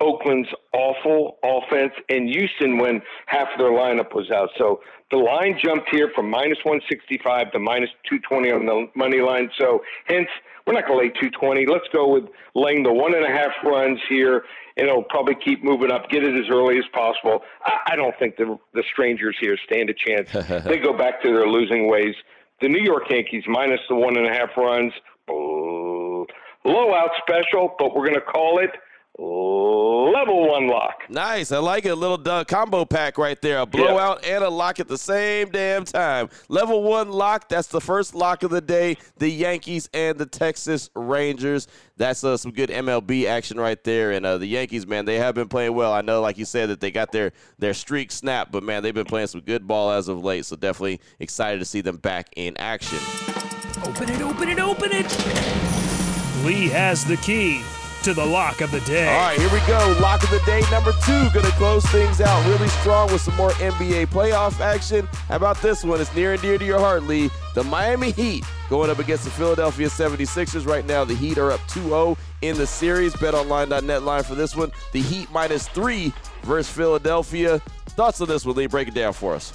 Oakland's 0.00 0.48
awful 0.72 1.38
offense 1.42 1.92
and 2.08 2.28
Houston 2.28 2.78
when 2.78 3.02
half 3.26 3.48
of 3.52 3.58
their 3.58 3.72
lineup 3.72 4.14
was 4.14 4.30
out. 4.30 4.50
So 4.56 4.80
the 5.10 5.16
line 5.16 5.58
jumped 5.62 5.88
here 5.90 6.10
from 6.14 6.30
minus 6.30 6.58
165 6.62 7.52
to 7.52 7.58
minus 7.58 7.90
220 8.08 8.52
on 8.52 8.66
the 8.66 8.88
money 8.94 9.20
line. 9.20 9.50
So 9.58 9.82
hence, 10.06 10.28
we're 10.66 10.74
not 10.74 10.86
going 10.86 10.98
to 11.00 11.06
lay 11.06 11.10
220. 11.30 11.66
Let's 11.66 11.88
go 11.92 12.08
with 12.12 12.24
laying 12.54 12.82
the 12.84 12.92
one 12.92 13.14
and 13.14 13.24
a 13.24 13.28
half 13.28 13.52
runs 13.64 13.98
here, 14.08 14.44
and 14.76 14.86
it'll 14.86 15.02
probably 15.02 15.34
keep 15.34 15.64
moving 15.64 15.90
up. 15.90 16.10
Get 16.10 16.22
it 16.22 16.36
as 16.36 16.50
early 16.50 16.78
as 16.78 16.84
possible. 16.92 17.40
I, 17.64 17.92
I 17.92 17.96
don't 17.96 18.16
think 18.18 18.36
the 18.36 18.58
the 18.74 18.84
strangers 18.92 19.36
here 19.40 19.56
stand 19.64 19.90
a 19.90 19.94
chance. 19.94 20.30
they 20.64 20.78
go 20.78 20.96
back 20.96 21.22
to 21.22 21.28
their 21.32 21.48
losing 21.48 21.88
ways. 21.88 22.14
The 22.60 22.68
New 22.68 22.82
York 22.82 23.04
Yankees 23.10 23.44
minus 23.48 23.80
the 23.88 23.96
one 23.96 24.16
and 24.16 24.26
a 24.26 24.32
half 24.32 24.50
runs. 24.56 24.92
Blowout 25.26 27.10
special, 27.22 27.74
but 27.78 27.94
we're 27.94 28.04
going 28.04 28.14
to 28.14 28.20
call 28.20 28.58
it 28.58 28.70
level 29.18 30.48
one 30.48 30.68
lock. 30.68 31.04
Nice. 31.08 31.52
I 31.52 31.58
like 31.58 31.84
it. 31.84 31.90
A 31.90 31.94
little 31.94 32.20
uh, 32.28 32.44
combo 32.44 32.84
pack 32.84 33.18
right 33.18 33.40
there. 33.40 33.58
A 33.58 33.66
blowout 33.66 34.20
yeah. 34.22 34.36
and 34.36 34.44
a 34.44 34.48
lock 34.48 34.80
at 34.80 34.88
the 34.88 34.98
same 34.98 35.50
damn 35.50 35.84
time. 35.84 36.28
Level 36.48 36.82
one 36.82 37.10
lock. 37.10 37.48
That's 37.48 37.68
the 37.68 37.80
first 37.80 38.14
lock 38.14 38.42
of 38.42 38.50
the 38.50 38.60
day. 38.60 38.96
The 39.18 39.28
Yankees 39.28 39.88
and 39.92 40.18
the 40.18 40.26
Texas 40.26 40.90
Rangers. 40.94 41.66
That's 41.96 42.22
uh, 42.22 42.36
some 42.36 42.52
good 42.52 42.70
MLB 42.70 43.26
action 43.26 43.58
right 43.58 43.82
there. 43.84 44.12
And 44.12 44.24
uh, 44.24 44.38
the 44.38 44.46
Yankees, 44.46 44.86
man, 44.86 45.04
they 45.04 45.16
have 45.16 45.34
been 45.34 45.48
playing 45.48 45.74
well. 45.74 45.92
I 45.92 46.00
know, 46.00 46.20
like 46.20 46.38
you 46.38 46.44
said, 46.44 46.68
that 46.70 46.80
they 46.80 46.90
got 46.90 47.12
their, 47.12 47.32
their 47.58 47.74
streak 47.74 48.12
snapped, 48.12 48.52
but 48.52 48.62
man, 48.62 48.82
they've 48.82 48.94
been 48.94 49.04
playing 49.04 49.28
some 49.28 49.40
good 49.40 49.66
ball 49.66 49.90
as 49.90 50.08
of 50.08 50.22
late. 50.22 50.46
So 50.46 50.56
definitely 50.56 51.00
excited 51.18 51.58
to 51.58 51.64
see 51.64 51.80
them 51.80 51.96
back 51.96 52.28
in 52.36 52.56
action. 52.56 52.98
Open 53.82 54.10
it, 54.10 54.20
open 54.20 54.48
it, 54.48 54.58
open 54.58 54.90
it. 54.92 55.06
Lee 56.44 56.68
has 56.68 57.04
the 57.04 57.16
key 57.16 57.62
to 58.02 58.14
the 58.14 58.24
lock 58.24 58.60
of 58.60 58.70
the 58.70 58.80
day. 58.80 59.08
All 59.08 59.20
right, 59.20 59.38
here 59.38 59.50
we 59.52 59.60
go. 59.66 59.98
Lock 60.00 60.22
of 60.22 60.30
the 60.30 60.40
day 60.46 60.62
number 60.70 60.92
two. 61.04 61.28
Going 61.30 61.44
to 61.46 61.52
close 61.52 61.84
things 61.86 62.20
out 62.20 62.46
really 62.46 62.68
strong 62.68 63.10
with 63.12 63.20
some 63.20 63.34
more 63.36 63.50
NBA 63.52 64.06
playoff 64.06 64.60
action. 64.60 65.06
How 65.28 65.36
about 65.36 65.60
this 65.62 65.84
one? 65.84 66.00
It's 66.00 66.14
near 66.14 66.32
and 66.32 66.42
dear 66.42 66.58
to 66.58 66.64
your 66.64 66.78
heart, 66.78 67.04
Lee. 67.04 67.30
The 67.54 67.64
Miami 67.64 68.12
Heat 68.12 68.44
going 68.68 68.90
up 68.90 68.98
against 68.98 69.24
the 69.24 69.30
Philadelphia 69.30 69.88
76ers. 69.88 70.66
Right 70.66 70.86
now, 70.86 71.04
the 71.04 71.14
Heat 71.14 71.38
are 71.38 71.50
up 71.50 71.60
2 71.68 71.82
0 71.82 72.16
in 72.42 72.56
the 72.56 72.66
series. 72.66 73.14
BetOnline.net 73.14 74.02
line 74.02 74.22
for 74.22 74.34
this 74.34 74.54
one. 74.54 74.70
The 74.92 75.00
Heat 75.00 75.30
minus 75.32 75.68
three 75.68 76.12
versus 76.42 76.72
Philadelphia. 76.72 77.58
Thoughts 77.90 78.20
on 78.20 78.28
this 78.28 78.44
one, 78.44 78.56
Lee? 78.56 78.66
Break 78.66 78.88
it 78.88 78.94
down 78.94 79.12
for 79.12 79.34
us. 79.34 79.52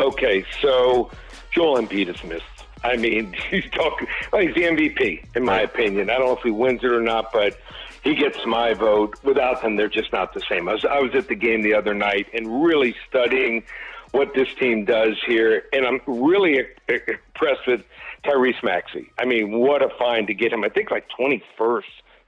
Okay, 0.00 0.44
so 0.60 1.10
Joel 1.52 1.80
Embiid 1.80 2.08
has 2.08 2.22
missed 2.24 2.44
I 2.84 2.96
mean, 2.96 3.32
he's 3.50 3.68
talking. 3.70 4.06
Well, 4.32 4.42
he's 4.42 4.54
the 4.54 4.62
MVP, 4.62 5.36
in 5.36 5.44
my 5.44 5.62
opinion. 5.62 6.10
I 6.10 6.18
don't 6.18 6.26
know 6.26 6.36
if 6.36 6.42
he 6.42 6.50
wins 6.50 6.84
it 6.84 6.92
or 6.92 7.00
not, 7.00 7.32
but 7.32 7.58
he 8.04 8.14
gets 8.14 8.38
my 8.46 8.74
vote. 8.74 9.16
Without 9.24 9.62
them, 9.62 9.76
they're 9.76 9.88
just 9.88 10.12
not 10.12 10.34
the 10.34 10.42
same. 10.48 10.68
I 10.68 10.74
was, 10.74 10.84
I 10.84 11.00
was 11.00 11.14
at 11.14 11.28
the 11.28 11.34
game 11.34 11.62
the 11.62 11.74
other 11.74 11.94
night 11.94 12.26
and 12.34 12.62
really 12.64 12.94
studying 13.08 13.64
what 14.12 14.32
this 14.34 14.48
team 14.60 14.84
does 14.84 15.20
here, 15.26 15.64
and 15.72 15.84
I'm 15.84 16.00
really 16.06 16.60
impressed 16.88 17.66
with 17.66 17.82
Tyrese 18.24 18.62
Maxey. 18.62 19.10
I 19.18 19.24
mean, 19.24 19.50
what 19.50 19.82
a 19.82 19.88
find 19.98 20.28
to 20.28 20.34
get 20.34 20.52
him. 20.52 20.62
I 20.62 20.68
think 20.68 20.92
like 20.92 21.08
21st, 21.18 21.82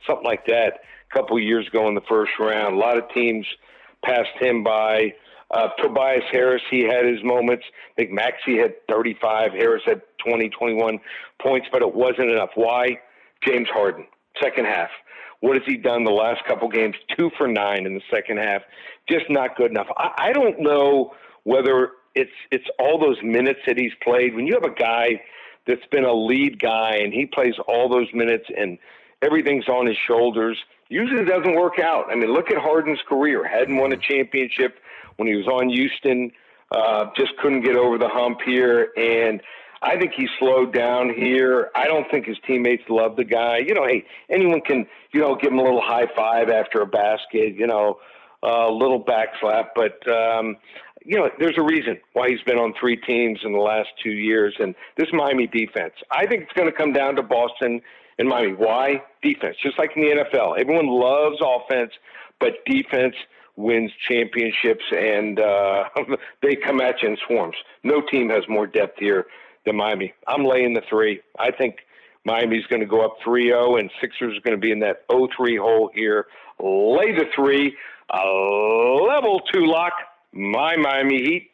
something 0.04 0.24
like 0.24 0.46
that, 0.46 0.80
a 1.08 1.14
couple 1.14 1.38
years 1.38 1.68
ago 1.68 1.86
in 1.88 1.94
the 1.94 2.00
first 2.02 2.32
round. 2.40 2.74
A 2.74 2.78
lot 2.78 2.98
of 2.98 3.08
teams 3.10 3.46
passed 4.04 4.36
him 4.40 4.64
by. 4.64 5.14
Uh, 5.50 5.68
Tobias 5.78 6.24
Harris, 6.32 6.62
he 6.70 6.80
had 6.82 7.04
his 7.04 7.22
moments. 7.22 7.64
I 7.92 8.02
think 8.02 8.10
Maxey 8.10 8.58
had 8.58 8.74
35. 8.88 9.52
Harris 9.52 9.82
had 9.86 10.02
20, 10.26 10.48
21 10.50 10.98
points, 11.40 11.68
but 11.70 11.82
it 11.82 11.94
wasn't 11.94 12.30
enough. 12.30 12.50
Why? 12.54 12.98
James 13.46 13.68
Harden, 13.72 14.06
second 14.42 14.66
half. 14.66 14.90
What 15.40 15.54
has 15.54 15.62
he 15.66 15.76
done 15.76 16.04
the 16.04 16.10
last 16.10 16.44
couple 16.46 16.68
games? 16.68 16.96
Two 17.16 17.30
for 17.36 17.46
nine 17.46 17.86
in 17.86 17.94
the 17.94 18.02
second 18.10 18.38
half. 18.38 18.62
Just 19.08 19.26
not 19.28 19.56
good 19.56 19.70
enough. 19.70 19.86
I, 19.96 20.10
I 20.18 20.32
don't 20.32 20.60
know 20.60 21.12
whether 21.44 21.90
it's 22.14 22.32
it's 22.50 22.66
all 22.78 22.98
those 22.98 23.18
minutes 23.22 23.60
that 23.66 23.78
he's 23.78 23.92
played. 24.02 24.34
When 24.34 24.46
you 24.46 24.54
have 24.54 24.64
a 24.64 24.74
guy 24.74 25.20
that's 25.66 25.86
been 25.92 26.04
a 26.04 26.12
lead 26.12 26.60
guy 26.60 26.96
and 26.96 27.12
he 27.12 27.26
plays 27.26 27.54
all 27.68 27.88
those 27.88 28.08
minutes 28.14 28.46
and 28.56 28.78
everything's 29.22 29.68
on 29.68 29.86
his 29.86 29.96
shoulders, 30.06 30.56
usually 30.88 31.24
doesn't 31.24 31.54
work 31.54 31.78
out. 31.78 32.06
I 32.10 32.14
mean, 32.14 32.32
look 32.32 32.50
at 32.50 32.56
Harden's 32.56 33.00
career. 33.08 33.46
Hadn't 33.46 33.76
won 33.76 33.92
a 33.92 33.96
championship 33.96 34.78
when 35.16 35.28
he 35.28 35.34
was 35.34 35.46
on 35.46 35.68
Houston. 35.68 36.30
Uh, 36.70 37.06
just 37.16 37.36
couldn't 37.38 37.62
get 37.62 37.76
over 37.76 37.96
the 37.96 38.08
hump 38.08 38.38
here, 38.44 38.88
and 38.96 39.40
I 39.82 39.96
think 39.96 40.12
he 40.16 40.26
slowed 40.38 40.74
down 40.74 41.14
here. 41.14 41.70
I 41.76 41.86
don't 41.86 42.10
think 42.10 42.26
his 42.26 42.38
teammates 42.46 42.82
love 42.88 43.14
the 43.14 43.24
guy. 43.24 43.58
You 43.58 43.74
know, 43.74 43.86
hey, 43.86 44.04
anyone 44.28 44.60
can, 44.60 44.86
you 45.12 45.20
know, 45.20 45.36
give 45.36 45.52
him 45.52 45.60
a 45.60 45.62
little 45.62 45.80
high 45.80 46.08
five 46.16 46.48
after 46.48 46.80
a 46.80 46.86
basket, 46.86 47.54
you 47.54 47.68
know, 47.68 47.98
a 48.42 48.70
little 48.70 48.98
back 48.98 49.28
backslap, 49.42 49.68
but 49.74 50.06
um, 50.08 50.56
you 51.04 51.16
know, 51.16 51.30
there's 51.38 51.56
a 51.56 51.62
reason 51.62 51.98
why 52.14 52.28
he's 52.28 52.42
been 52.42 52.58
on 52.58 52.74
three 52.78 52.96
teams 52.96 53.40
in 53.44 53.52
the 53.52 53.58
last 53.58 53.88
two 54.02 54.10
years, 54.10 54.54
and 54.58 54.74
this 54.96 55.08
Miami 55.12 55.46
defense. 55.46 55.94
I 56.10 56.26
think 56.26 56.42
it's 56.42 56.52
going 56.52 56.70
to 56.70 56.76
come 56.76 56.92
down 56.92 57.14
to 57.16 57.22
Boston 57.22 57.80
and 58.18 58.28
Miami. 58.28 58.54
Why 58.54 59.02
defense? 59.22 59.56
Just 59.62 59.78
like 59.78 59.90
in 59.94 60.02
the 60.02 60.24
NFL, 60.24 60.58
everyone 60.60 60.88
loves 60.88 61.36
offense, 61.40 61.92
but 62.40 62.54
defense 62.66 63.14
wins 63.56 63.90
championships, 64.08 64.84
and 64.92 65.40
uh, 65.40 65.84
they 66.42 66.56
come 66.56 66.80
at 66.80 67.02
you 67.02 67.10
in 67.10 67.16
swarms. 67.26 67.56
No 67.82 68.02
team 68.02 68.28
has 68.30 68.44
more 68.48 68.66
depth 68.66 68.98
here 68.98 69.26
than 69.64 69.76
Miami. 69.76 70.12
I'm 70.26 70.44
laying 70.44 70.74
the 70.74 70.82
three. 70.88 71.20
I 71.38 71.50
think 71.50 71.76
Miami's 72.24 72.66
going 72.66 72.80
to 72.80 72.86
go 72.86 73.04
up 73.04 73.16
3 73.24 73.44
0, 73.44 73.76
and 73.76 73.90
Sixers 74.00 74.36
are 74.36 74.40
going 74.40 74.56
to 74.56 74.60
be 74.60 74.72
in 74.72 74.80
that 74.80 75.04
0 75.10 75.28
3 75.36 75.56
hole 75.56 75.90
here. 75.94 76.26
Lay 76.58 77.12
the 77.12 77.26
three, 77.34 77.76
a 78.10 78.18
level 78.18 79.40
two 79.52 79.66
lock, 79.66 79.92
my 80.32 80.76
Miami 80.76 81.22
Heat 81.22 81.50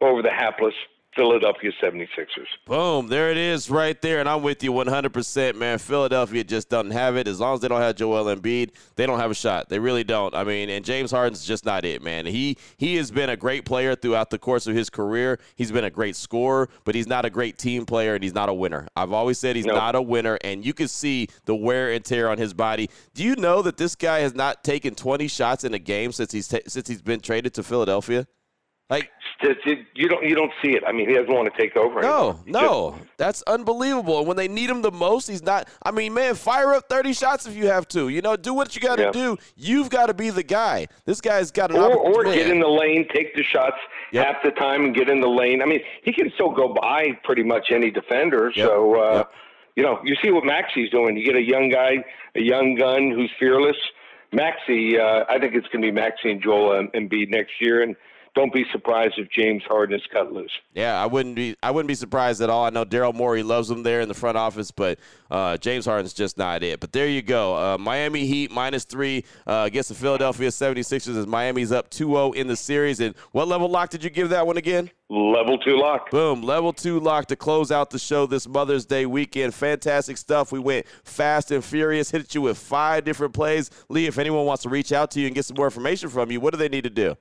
over 0.00 0.22
the 0.22 0.30
hapless 0.30 0.74
Philadelphia 1.14 1.70
76ers. 1.82 2.46
Boom. 2.66 3.08
There 3.08 3.30
it 3.30 3.36
is 3.36 3.70
right 3.70 4.00
there. 4.02 4.20
And 4.20 4.28
I'm 4.28 4.42
with 4.42 4.62
you 4.62 4.72
100%, 4.72 5.54
man. 5.54 5.78
Philadelphia 5.78 6.44
just 6.44 6.68
doesn't 6.68 6.90
have 6.90 7.16
it. 7.16 7.28
As 7.28 7.40
long 7.40 7.54
as 7.54 7.60
they 7.60 7.68
don't 7.68 7.80
have 7.80 7.96
Joel 7.96 8.24
Embiid, 8.34 8.70
they 8.96 9.06
don't 9.06 9.18
have 9.18 9.30
a 9.30 9.34
shot. 9.34 9.68
They 9.68 9.78
really 9.78 10.04
don't. 10.04 10.34
I 10.34 10.44
mean, 10.44 10.70
and 10.70 10.84
James 10.84 11.10
Harden's 11.10 11.44
just 11.44 11.64
not 11.64 11.84
it, 11.84 12.02
man. 12.02 12.26
He 12.26 12.56
he 12.76 12.96
has 12.96 13.10
been 13.10 13.30
a 13.30 13.36
great 13.36 13.64
player 13.64 13.94
throughout 13.94 14.30
the 14.30 14.38
course 14.38 14.66
of 14.66 14.74
his 14.74 14.90
career. 14.90 15.38
He's 15.56 15.70
been 15.70 15.84
a 15.84 15.90
great 15.90 16.16
scorer, 16.16 16.68
but 16.84 16.94
he's 16.94 17.06
not 17.06 17.24
a 17.24 17.30
great 17.30 17.58
team 17.58 17.86
player 17.86 18.14
and 18.14 18.22
he's 18.22 18.34
not 18.34 18.48
a 18.48 18.54
winner. 18.54 18.88
I've 18.96 19.12
always 19.12 19.38
said 19.38 19.56
he's 19.56 19.66
not 19.66 19.94
a 19.94 20.02
winner, 20.02 20.38
and 20.42 20.64
you 20.64 20.74
can 20.74 20.88
see 20.88 21.28
the 21.44 21.54
wear 21.54 21.92
and 21.92 22.04
tear 22.04 22.28
on 22.28 22.38
his 22.38 22.52
body. 22.54 22.90
Do 23.14 23.22
you 23.22 23.36
know 23.36 23.62
that 23.62 23.76
this 23.76 23.94
guy 23.94 24.20
has 24.20 24.34
not 24.34 24.64
taken 24.64 24.94
20 24.94 25.28
shots 25.28 25.64
in 25.64 25.74
a 25.74 25.78
game 25.78 26.12
since 26.12 26.32
he's 26.32 26.48
ta- 26.48 26.58
since 26.66 26.88
he's 26.88 27.02
been 27.02 27.20
traded 27.20 27.54
to 27.54 27.62
Philadelphia? 27.62 28.26
Like 28.90 29.10
you 29.94 30.08
don't 30.08 30.22
you 30.24 30.34
don't 30.34 30.52
see 30.62 30.72
it. 30.72 30.82
I 30.86 30.92
mean, 30.92 31.08
he 31.08 31.14
doesn't 31.14 31.32
want 31.32 31.50
to 31.52 31.58
take 31.58 31.74
over. 31.74 32.02
No, 32.02 32.38
no, 32.44 32.94
just, 32.98 33.16
that's 33.16 33.42
unbelievable. 33.42 34.18
And 34.18 34.28
when 34.28 34.36
they 34.36 34.46
need 34.46 34.68
him 34.68 34.82
the 34.82 34.92
most, 34.92 35.26
he's 35.26 35.42
not. 35.42 35.68
I 35.82 35.90
mean, 35.90 36.12
man, 36.12 36.34
fire 36.34 36.74
up 36.74 36.86
thirty 36.88 37.14
shots 37.14 37.46
if 37.46 37.56
you 37.56 37.66
have 37.68 37.88
to. 37.88 38.10
You 38.10 38.20
know, 38.20 38.36
do 38.36 38.52
what 38.52 38.76
you 38.76 38.82
got 38.82 38.96
to 38.96 39.04
yeah. 39.04 39.10
do. 39.10 39.38
You've 39.56 39.88
got 39.88 40.06
to 40.06 40.14
be 40.14 40.28
the 40.28 40.42
guy. 40.42 40.86
This 41.06 41.22
guy's 41.22 41.50
got 41.50 41.70
an 41.70 41.78
or, 41.78 41.96
or 41.96 42.24
get 42.24 42.50
in 42.50 42.60
the 42.60 42.68
lane, 42.68 43.08
take 43.12 43.34
the 43.34 43.42
shots 43.42 43.76
yep. 44.12 44.26
half 44.26 44.42
the 44.44 44.50
time, 44.50 44.84
and 44.84 44.94
get 44.94 45.08
in 45.08 45.22
the 45.22 45.28
lane. 45.28 45.62
I 45.62 45.64
mean, 45.64 45.80
he 46.02 46.12
can 46.12 46.30
still 46.34 46.50
go 46.50 46.74
by 46.74 47.18
pretty 47.24 47.42
much 47.42 47.68
any 47.70 47.90
defender. 47.90 48.52
Yep. 48.54 48.68
So, 48.68 49.00
uh, 49.00 49.16
yep. 49.16 49.30
you 49.76 49.82
know, 49.82 49.98
you 50.04 50.14
see 50.22 50.30
what 50.30 50.44
Maxey's 50.44 50.90
doing. 50.90 51.16
You 51.16 51.24
get 51.24 51.36
a 51.36 51.42
young 51.42 51.70
guy, 51.70 52.04
a 52.36 52.40
young 52.40 52.74
gun 52.74 53.10
who's 53.10 53.30
fearless. 53.38 53.76
Maxey, 54.30 54.98
uh, 54.98 55.24
I 55.28 55.38
think 55.38 55.54
it's 55.54 55.68
going 55.68 55.80
to 55.80 55.88
be 55.88 55.92
Maxey 55.92 56.32
and 56.32 56.42
Joel 56.42 56.86
Embiid 56.94 57.30
next 57.30 57.52
year, 57.60 57.82
and 57.82 57.96
don't 58.34 58.52
be 58.52 58.64
surprised 58.72 59.14
if 59.16 59.30
James 59.30 59.62
Harden 59.66 59.94
is 59.94 60.04
cut 60.12 60.32
loose. 60.32 60.50
Yeah, 60.74 61.00
I 61.00 61.06
wouldn't 61.06 61.36
be. 61.36 61.56
I 61.62 61.70
wouldn't 61.70 61.88
be 61.88 61.94
surprised 61.94 62.40
at 62.40 62.50
all. 62.50 62.64
I 62.64 62.70
know 62.70 62.84
Daryl 62.84 63.14
Morey 63.14 63.42
loves 63.42 63.70
him 63.70 63.82
there 63.84 64.00
in 64.00 64.08
the 64.08 64.14
front 64.14 64.36
office, 64.36 64.70
but 64.70 64.98
uh, 65.30 65.56
James 65.58 65.84
Harden's 65.84 66.12
just 66.12 66.36
not 66.36 66.62
it. 66.62 66.80
But 66.80 66.92
there 66.92 67.06
you 67.06 67.22
go. 67.22 67.54
Uh, 67.56 67.78
Miami 67.78 68.26
Heat 68.26 68.50
minus 68.50 68.84
three 68.84 69.24
uh, 69.46 69.62
against 69.66 69.88
the 69.88 69.94
Philadelphia 69.94 70.48
76ers 70.48 71.16
as 71.16 71.26
Miami's 71.26 71.70
up 71.70 71.90
2-0 71.90 72.34
in 72.34 72.48
the 72.48 72.56
series. 72.56 73.00
And 73.00 73.14
what 73.32 73.46
level 73.46 73.68
lock 73.68 73.90
did 73.90 74.02
you 74.02 74.10
give 74.10 74.30
that 74.30 74.46
one 74.46 74.56
again? 74.56 74.90
Level 75.10 75.58
two 75.58 75.78
lock. 75.78 76.10
Boom. 76.10 76.42
Level 76.42 76.72
two 76.72 76.98
lock 76.98 77.26
to 77.26 77.36
close 77.36 77.70
out 77.70 77.90
the 77.90 77.98
show 77.98 78.26
this 78.26 78.48
Mother's 78.48 78.84
Day 78.84 79.06
weekend. 79.06 79.54
Fantastic 79.54 80.16
stuff. 80.16 80.50
We 80.50 80.58
went 80.58 80.86
fast 81.04 81.52
and 81.52 81.64
furious, 81.64 82.10
hit 82.10 82.34
you 82.34 82.40
with 82.40 82.58
five 82.58 83.04
different 83.04 83.32
plays. 83.32 83.70
Lee, 83.88 84.06
if 84.06 84.18
anyone 84.18 84.44
wants 84.44 84.64
to 84.64 84.68
reach 84.68 84.92
out 84.92 85.12
to 85.12 85.20
you 85.20 85.26
and 85.26 85.34
get 85.34 85.44
some 85.44 85.56
more 85.56 85.66
information 85.66 86.08
from 86.08 86.32
you, 86.32 86.40
what 86.40 86.52
do 86.52 86.56
they 86.56 86.68
need 86.68 86.84
to 86.84 86.90
do? 86.90 87.16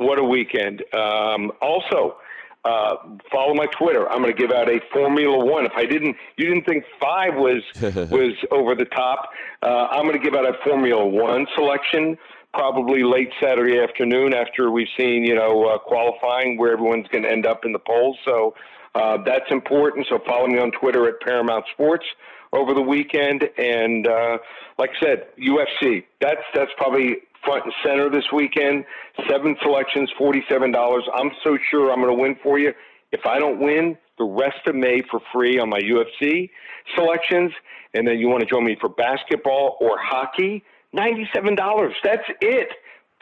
What 0.00 0.18
a 0.18 0.24
weekend. 0.24 0.82
Um, 0.94 1.52
also, 1.60 2.16
uh, 2.64 2.96
follow 3.30 3.52
my 3.52 3.66
Twitter. 3.66 4.10
I'm 4.10 4.22
going 4.22 4.34
to 4.34 4.40
give 4.40 4.50
out 4.50 4.66
a 4.66 4.80
Formula 4.94 5.44
One. 5.44 5.66
If 5.66 5.72
I 5.76 5.84
didn't, 5.84 6.16
you 6.38 6.46
didn't 6.46 6.64
think 6.64 6.84
five 6.98 7.34
was 7.34 7.62
was 8.10 8.32
over 8.50 8.74
the 8.74 8.86
top. 8.86 9.28
Uh, 9.62 9.88
I'm 9.90 10.06
going 10.06 10.18
to 10.18 10.24
give 10.24 10.34
out 10.34 10.46
a 10.46 10.54
Formula 10.64 11.06
One 11.06 11.46
selection 11.54 12.16
probably 12.52 13.02
late 13.02 13.30
Saturday 13.42 13.80
afternoon 13.80 14.34
after 14.34 14.70
we've 14.70 14.88
seen 14.98 15.24
you 15.24 15.34
know 15.34 15.64
uh, 15.64 15.78
qualifying 15.78 16.58
where 16.58 16.72
everyone's 16.72 17.08
going 17.08 17.24
to 17.24 17.30
end 17.30 17.46
up 17.46 17.64
in 17.64 17.72
the 17.72 17.78
poles. 17.78 18.16
So 18.24 18.54
uh, 18.94 19.18
that's 19.24 19.50
important. 19.50 20.06
So 20.08 20.18
follow 20.26 20.46
me 20.46 20.58
on 20.58 20.72
Twitter 20.72 21.08
at 21.08 21.20
Paramount 21.20 21.64
Sports 21.72 22.04
over 22.52 22.74
the 22.74 22.82
weekend, 22.82 23.48
and 23.56 24.06
uh, 24.06 24.38
like 24.78 24.90
I 25.00 25.04
said, 25.04 25.26
UFC. 25.38 26.04
That's 26.20 26.42
that's 26.54 26.72
probably 26.76 27.18
front 27.44 27.64
and 27.64 27.74
center 27.84 28.10
this 28.10 28.24
weekend. 28.32 28.84
Seven 29.28 29.56
selections, 29.62 30.10
forty-seven 30.18 30.72
dollars. 30.72 31.04
I'm 31.14 31.30
so 31.44 31.56
sure 31.70 31.92
I'm 31.92 32.02
going 32.02 32.16
to 32.16 32.20
win 32.20 32.36
for 32.42 32.58
you. 32.58 32.72
If 33.12 33.26
I 33.26 33.38
don't 33.38 33.60
win, 33.60 33.96
the 34.18 34.24
rest 34.24 34.66
of 34.66 34.74
May 34.74 35.02
for 35.10 35.20
free 35.32 35.58
on 35.58 35.68
my 35.68 35.80
UFC 35.80 36.50
selections, 36.96 37.52
and 37.94 38.06
then 38.06 38.18
you 38.18 38.28
want 38.28 38.40
to 38.40 38.46
join 38.46 38.64
me 38.64 38.76
for 38.80 38.88
basketball 38.88 39.76
or 39.80 39.96
hockey, 40.00 40.62
ninety-seven 40.92 41.54
dollars. 41.54 41.94
That's 42.02 42.24
it 42.40 42.68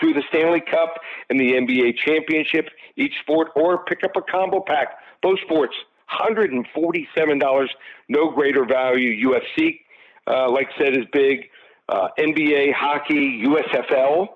through 0.01 0.15
the 0.15 0.23
Stanley 0.29 0.61
Cup 0.61 0.95
and 1.29 1.39
the 1.39 1.53
NBA 1.53 1.97
championship, 2.05 2.69
each 2.97 3.13
sport, 3.23 3.49
or 3.57 3.85
pick 3.85 4.05
up 4.05 4.13
a 4.17 4.23
combo 4.23 4.61
pack. 4.61 4.99
Both 5.23 5.41
sports, 5.41 5.75
$147. 6.13 7.69
No 8.09 8.31
greater 8.31 8.65
value. 8.65 9.29
UFC, 9.29 9.81
uh, 10.27 10.51
like 10.51 10.69
I 10.77 10.85
said, 10.85 10.97
is 10.97 11.05
big. 11.13 11.49
Uh, 11.89 12.09
NBA, 12.19 12.73
hockey, 12.75 13.43
USFL, 13.47 14.29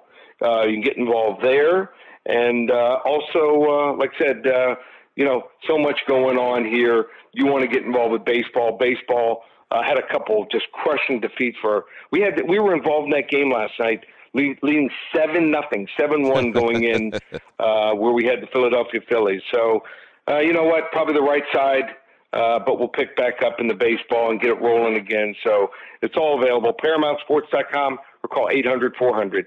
uh, 0.43 0.63
you 0.65 0.75
can 0.75 0.83
get 0.83 0.97
involved 0.97 1.45
there. 1.45 1.91
And 2.27 2.71
uh, 2.71 2.99
also, 3.05 3.63
uh, 3.63 3.97
like 3.97 4.11
I 4.19 4.27
said, 4.27 4.47
uh, 4.47 4.75
you 5.17 5.25
know, 5.25 5.49
so 5.69 5.77
much 5.77 6.01
going 6.09 6.39
on 6.39 6.65
here. 6.65 7.07
You 7.33 7.47
want 7.47 7.63
to 7.63 7.69
get 7.69 7.85
involved 7.85 8.13
with 8.13 8.25
baseball. 8.25 8.79
Baseball 8.79 9.43
uh, 9.73 9.83
had 9.83 9.99
a 9.99 10.07
couple 10.13 10.47
just 10.53 10.67
crushing 10.73 11.21
defeats 11.21 11.57
for. 11.61 11.87
We 12.11 12.21
had 12.21 12.41
we 12.49 12.59
were 12.59 12.75
involved 12.75 13.07
in 13.07 13.11
that 13.11 13.29
game 13.31 13.51
last 13.51 13.73
night 13.81 14.05
leading 14.35 14.91
seven 15.15 15.51
nothing, 15.51 15.87
seven 15.99 16.29
one 16.29 16.53
going 16.61 16.85
in, 16.85 17.13
uh, 17.59 17.93
where 17.93 18.13
we 18.13 18.25
had 18.25 18.41
the 18.41 18.47
Philadelphia 18.53 19.01
Phillies. 19.09 19.43
So, 19.53 19.83
uh, 20.29 20.39
you 20.39 20.53
know 20.53 20.65
what? 20.65 20.91
Probably 20.93 21.15
the 21.15 21.23
right 21.23 21.43
side, 21.53 21.85
uh, 22.33 22.59
but 22.65 22.79
we'll 22.79 22.89
pick 22.89 23.17
back 23.17 23.43
up 23.45 23.61
in 23.61 23.69
the 23.69 23.75
baseball 23.75 24.31
and 24.31 24.41
get 24.41 24.51
it 24.51 24.61
rolling 24.61 24.97
again. 24.97 25.35
So 25.45 25.71
it's 26.01 26.17
all 26.17 26.41
available. 26.41 26.73
ParamountSports.com 26.73 27.99
or 28.23 28.29
call 28.29 28.49
800 28.51 28.95
400 28.97 29.47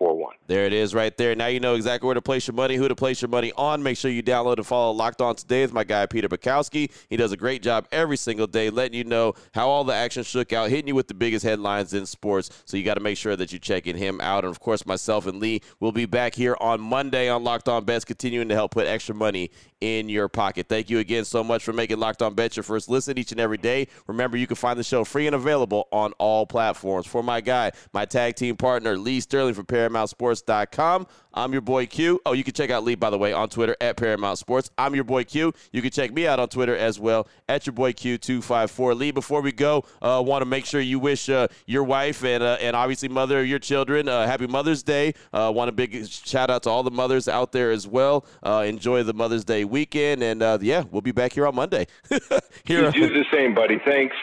9741. 0.00 0.34
There 0.46 0.64
it 0.66 0.72
is 0.72 0.94
right 0.94 1.16
there. 1.16 1.34
Now 1.34 1.46
you 1.46 1.60
know 1.60 1.74
exactly 1.74 2.06
where 2.06 2.14
to 2.14 2.22
place 2.22 2.46
your 2.46 2.54
money, 2.54 2.76
who 2.76 2.88
to 2.88 2.94
place 2.94 3.20
your 3.22 3.28
money 3.28 3.52
on. 3.56 3.82
Make 3.82 3.96
sure 3.96 4.10
you 4.10 4.22
download 4.22 4.56
and 4.56 4.66
follow 4.66 4.92
Locked 4.92 5.20
On 5.20 5.34
Today 5.34 5.62
with 5.62 5.72
my 5.72 5.84
guy, 5.84 6.06
Peter 6.06 6.28
Bukowski. 6.28 6.90
He 7.08 7.16
does 7.16 7.32
a 7.32 7.36
great 7.36 7.62
job 7.62 7.86
every 7.92 8.16
single 8.16 8.46
day 8.46 8.70
letting 8.70 8.96
you 8.96 9.04
know 9.04 9.34
how 9.52 9.68
all 9.68 9.84
the 9.84 9.94
action 9.94 10.22
shook 10.22 10.52
out, 10.52 10.70
hitting 10.70 10.88
you 10.88 10.94
with 10.94 11.08
the 11.08 11.14
biggest 11.14 11.44
headlines 11.44 11.92
in 11.94 12.06
sports. 12.06 12.50
So 12.64 12.76
you 12.76 12.84
got 12.84 12.94
to 12.94 13.00
make 13.00 13.18
sure 13.18 13.36
that 13.36 13.52
you're 13.52 13.58
checking 13.58 13.96
him 13.96 14.20
out. 14.20 14.44
And 14.44 14.50
of 14.50 14.60
course, 14.60 14.86
myself 14.86 15.26
and 15.26 15.38
Lee 15.38 15.60
will 15.78 15.92
be 15.92 16.06
back 16.06 16.34
here 16.34 16.56
on 16.60 16.80
Monday 16.80 17.28
on 17.28 17.44
Locked 17.44 17.68
On 17.68 17.84
Bets, 17.84 18.04
continuing 18.04 18.48
to 18.48 18.54
help 18.54 18.72
put 18.72 18.86
extra 18.86 19.14
money 19.14 19.50
in 19.80 20.08
your 20.08 20.28
pocket. 20.28 20.68
Thank 20.68 20.90
you 20.90 20.98
again 20.98 21.24
so 21.24 21.42
much 21.42 21.64
for 21.64 21.72
making 21.72 21.98
Locked 21.98 22.22
On 22.22 22.34
Bets 22.34 22.56
your 22.56 22.64
first 22.64 22.88
listen 22.88 23.18
each 23.18 23.32
and 23.32 23.40
every 23.40 23.56
day. 23.56 23.88
Remember, 24.06 24.36
you 24.36 24.46
can 24.46 24.56
find 24.56 24.78
the 24.78 24.84
show 24.84 25.04
free 25.04 25.26
and 25.26 25.34
available 25.34 25.88
on 25.92 26.12
all 26.14 26.46
platforms. 26.46 27.06
For 27.06 27.22
my 27.22 27.40
guy, 27.40 27.72
my 27.92 28.04
tag 28.04 28.36
team 28.36 28.56
partner, 28.56 28.96
Lee 28.98 29.20
Sterling 29.20 29.54
from 29.54 29.66
ParamountSports.com. 29.90 31.06
I'm 31.32 31.52
your 31.52 31.60
boy 31.60 31.86
Q. 31.86 32.20
Oh, 32.26 32.32
you 32.32 32.42
can 32.42 32.54
check 32.54 32.70
out 32.70 32.82
Lee, 32.82 32.96
by 32.96 33.08
the 33.10 33.18
way, 33.18 33.32
on 33.32 33.48
Twitter 33.48 33.76
at 33.80 33.96
Paramount 33.96 34.38
Sports. 34.38 34.70
I'm 34.76 34.94
your 34.96 35.04
boy 35.04 35.24
Q. 35.24 35.52
You 35.72 35.80
can 35.80 35.92
check 35.92 36.12
me 36.12 36.26
out 36.26 36.40
on 36.40 36.48
Twitter 36.48 36.76
as 36.76 36.98
well 36.98 37.28
at 37.48 37.66
your 37.66 37.72
boy 37.72 37.92
Q254. 37.92 38.98
Lee, 38.98 39.10
before 39.12 39.40
we 39.40 39.52
go, 39.52 39.84
uh, 40.02 40.22
want 40.24 40.42
to 40.42 40.46
make 40.46 40.66
sure 40.66 40.80
you 40.80 40.98
wish 40.98 41.28
uh, 41.28 41.46
your 41.66 41.84
wife 41.84 42.24
and 42.24 42.42
uh, 42.42 42.58
and 42.60 42.74
obviously 42.74 43.08
mother 43.08 43.40
of 43.40 43.46
your 43.46 43.60
children 43.60 44.08
uh, 44.08 44.26
happy 44.26 44.48
Mother's 44.48 44.82
Day. 44.82 45.14
Uh, 45.32 45.52
want 45.54 45.68
a 45.68 45.72
big 45.72 46.08
shout 46.08 46.50
out 46.50 46.64
to 46.64 46.70
all 46.70 46.82
the 46.82 46.90
mothers 46.90 47.28
out 47.28 47.52
there 47.52 47.70
as 47.70 47.86
well. 47.86 48.26
Uh, 48.42 48.64
enjoy 48.66 49.04
the 49.04 49.14
Mother's 49.14 49.44
Day 49.44 49.64
weekend, 49.64 50.22
and 50.24 50.62
yeah, 50.62 50.82
we'll 50.90 51.00
be 51.00 51.12
back 51.12 51.32
here 51.32 51.46
on 51.46 51.54
Monday. 51.54 51.86
here, 52.64 52.86
you 52.86 52.92
do 52.92 53.08
the 53.08 53.24
same, 53.32 53.54
buddy. 53.54 53.78
Thanks. 53.84 54.16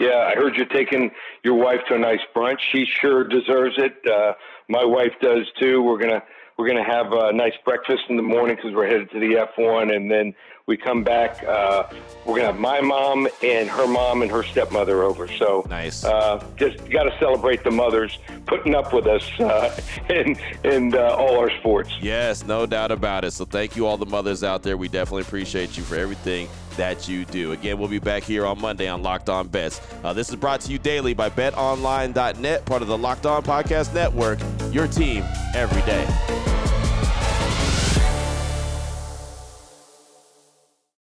Yeah, 0.00 0.30
I 0.32 0.34
heard 0.34 0.56
you're 0.56 0.66
taking 0.66 1.12
your 1.44 1.54
wife 1.54 1.80
to 1.88 1.94
a 1.94 1.98
nice 1.98 2.20
brunch. 2.34 2.58
She 2.72 2.84
sure 3.00 3.22
deserves 3.22 3.76
it 3.78 3.94
my 4.70 4.84
wife 4.84 5.12
does 5.20 5.46
too. 5.60 5.82
We're 5.82 5.98
gonna 5.98 6.22
we're 6.56 6.68
gonna 6.68 6.84
have 6.84 7.12
a 7.12 7.32
nice 7.32 7.54
breakfast 7.64 8.02
in 8.08 8.16
the 8.16 8.22
morning 8.22 8.56
because 8.56 8.72
we're 8.74 8.86
headed 8.86 9.10
to 9.10 9.18
the 9.18 9.46
F1, 9.58 9.94
and 9.94 10.10
then 10.10 10.34
we 10.66 10.76
come 10.76 11.02
back. 11.02 11.42
Uh, 11.42 11.88
we're 12.24 12.36
gonna 12.36 12.52
have 12.52 12.60
my 12.60 12.80
mom 12.80 13.26
and 13.42 13.68
her 13.68 13.86
mom 13.86 14.22
and 14.22 14.30
her 14.30 14.44
stepmother 14.44 15.02
over. 15.02 15.26
So 15.26 15.66
nice. 15.68 16.04
Uh, 16.04 16.44
just 16.56 16.88
got 16.90 17.04
to 17.04 17.18
celebrate 17.18 17.64
the 17.64 17.70
mothers 17.70 18.18
putting 18.46 18.74
up 18.74 18.92
with 18.92 19.06
us 19.06 19.28
uh, 19.40 19.76
in 20.08 20.36
in 20.64 20.94
uh, 20.94 21.16
all 21.18 21.38
our 21.38 21.50
sports. 21.58 21.90
Yes, 22.00 22.44
no 22.44 22.66
doubt 22.66 22.92
about 22.92 23.24
it. 23.24 23.32
So 23.32 23.44
thank 23.44 23.74
you 23.74 23.86
all 23.86 23.96
the 23.96 24.06
mothers 24.06 24.44
out 24.44 24.62
there. 24.62 24.76
We 24.76 24.88
definitely 24.88 25.22
appreciate 25.22 25.76
you 25.76 25.82
for 25.82 25.96
everything 25.96 26.48
that 26.80 27.06
you 27.06 27.26
do. 27.26 27.52
Again, 27.52 27.78
we'll 27.78 27.88
be 27.90 27.98
back 27.98 28.22
here 28.22 28.46
on 28.46 28.58
Monday 28.58 28.88
on 28.88 29.02
Locked 29.02 29.28
On 29.28 29.46
Bets. 29.46 29.82
Uh, 30.02 30.14
this 30.14 30.30
is 30.30 30.36
brought 30.36 30.62
to 30.62 30.72
you 30.72 30.78
daily 30.78 31.12
by 31.12 31.28
BetOnline.net, 31.28 32.64
part 32.64 32.80
of 32.80 32.88
the 32.88 32.96
Locked 32.96 33.26
On 33.26 33.42
Podcast 33.42 33.92
Network. 33.92 34.38
Your 34.72 34.86
team 34.86 35.22
every 35.54 35.82
day. 35.82 36.06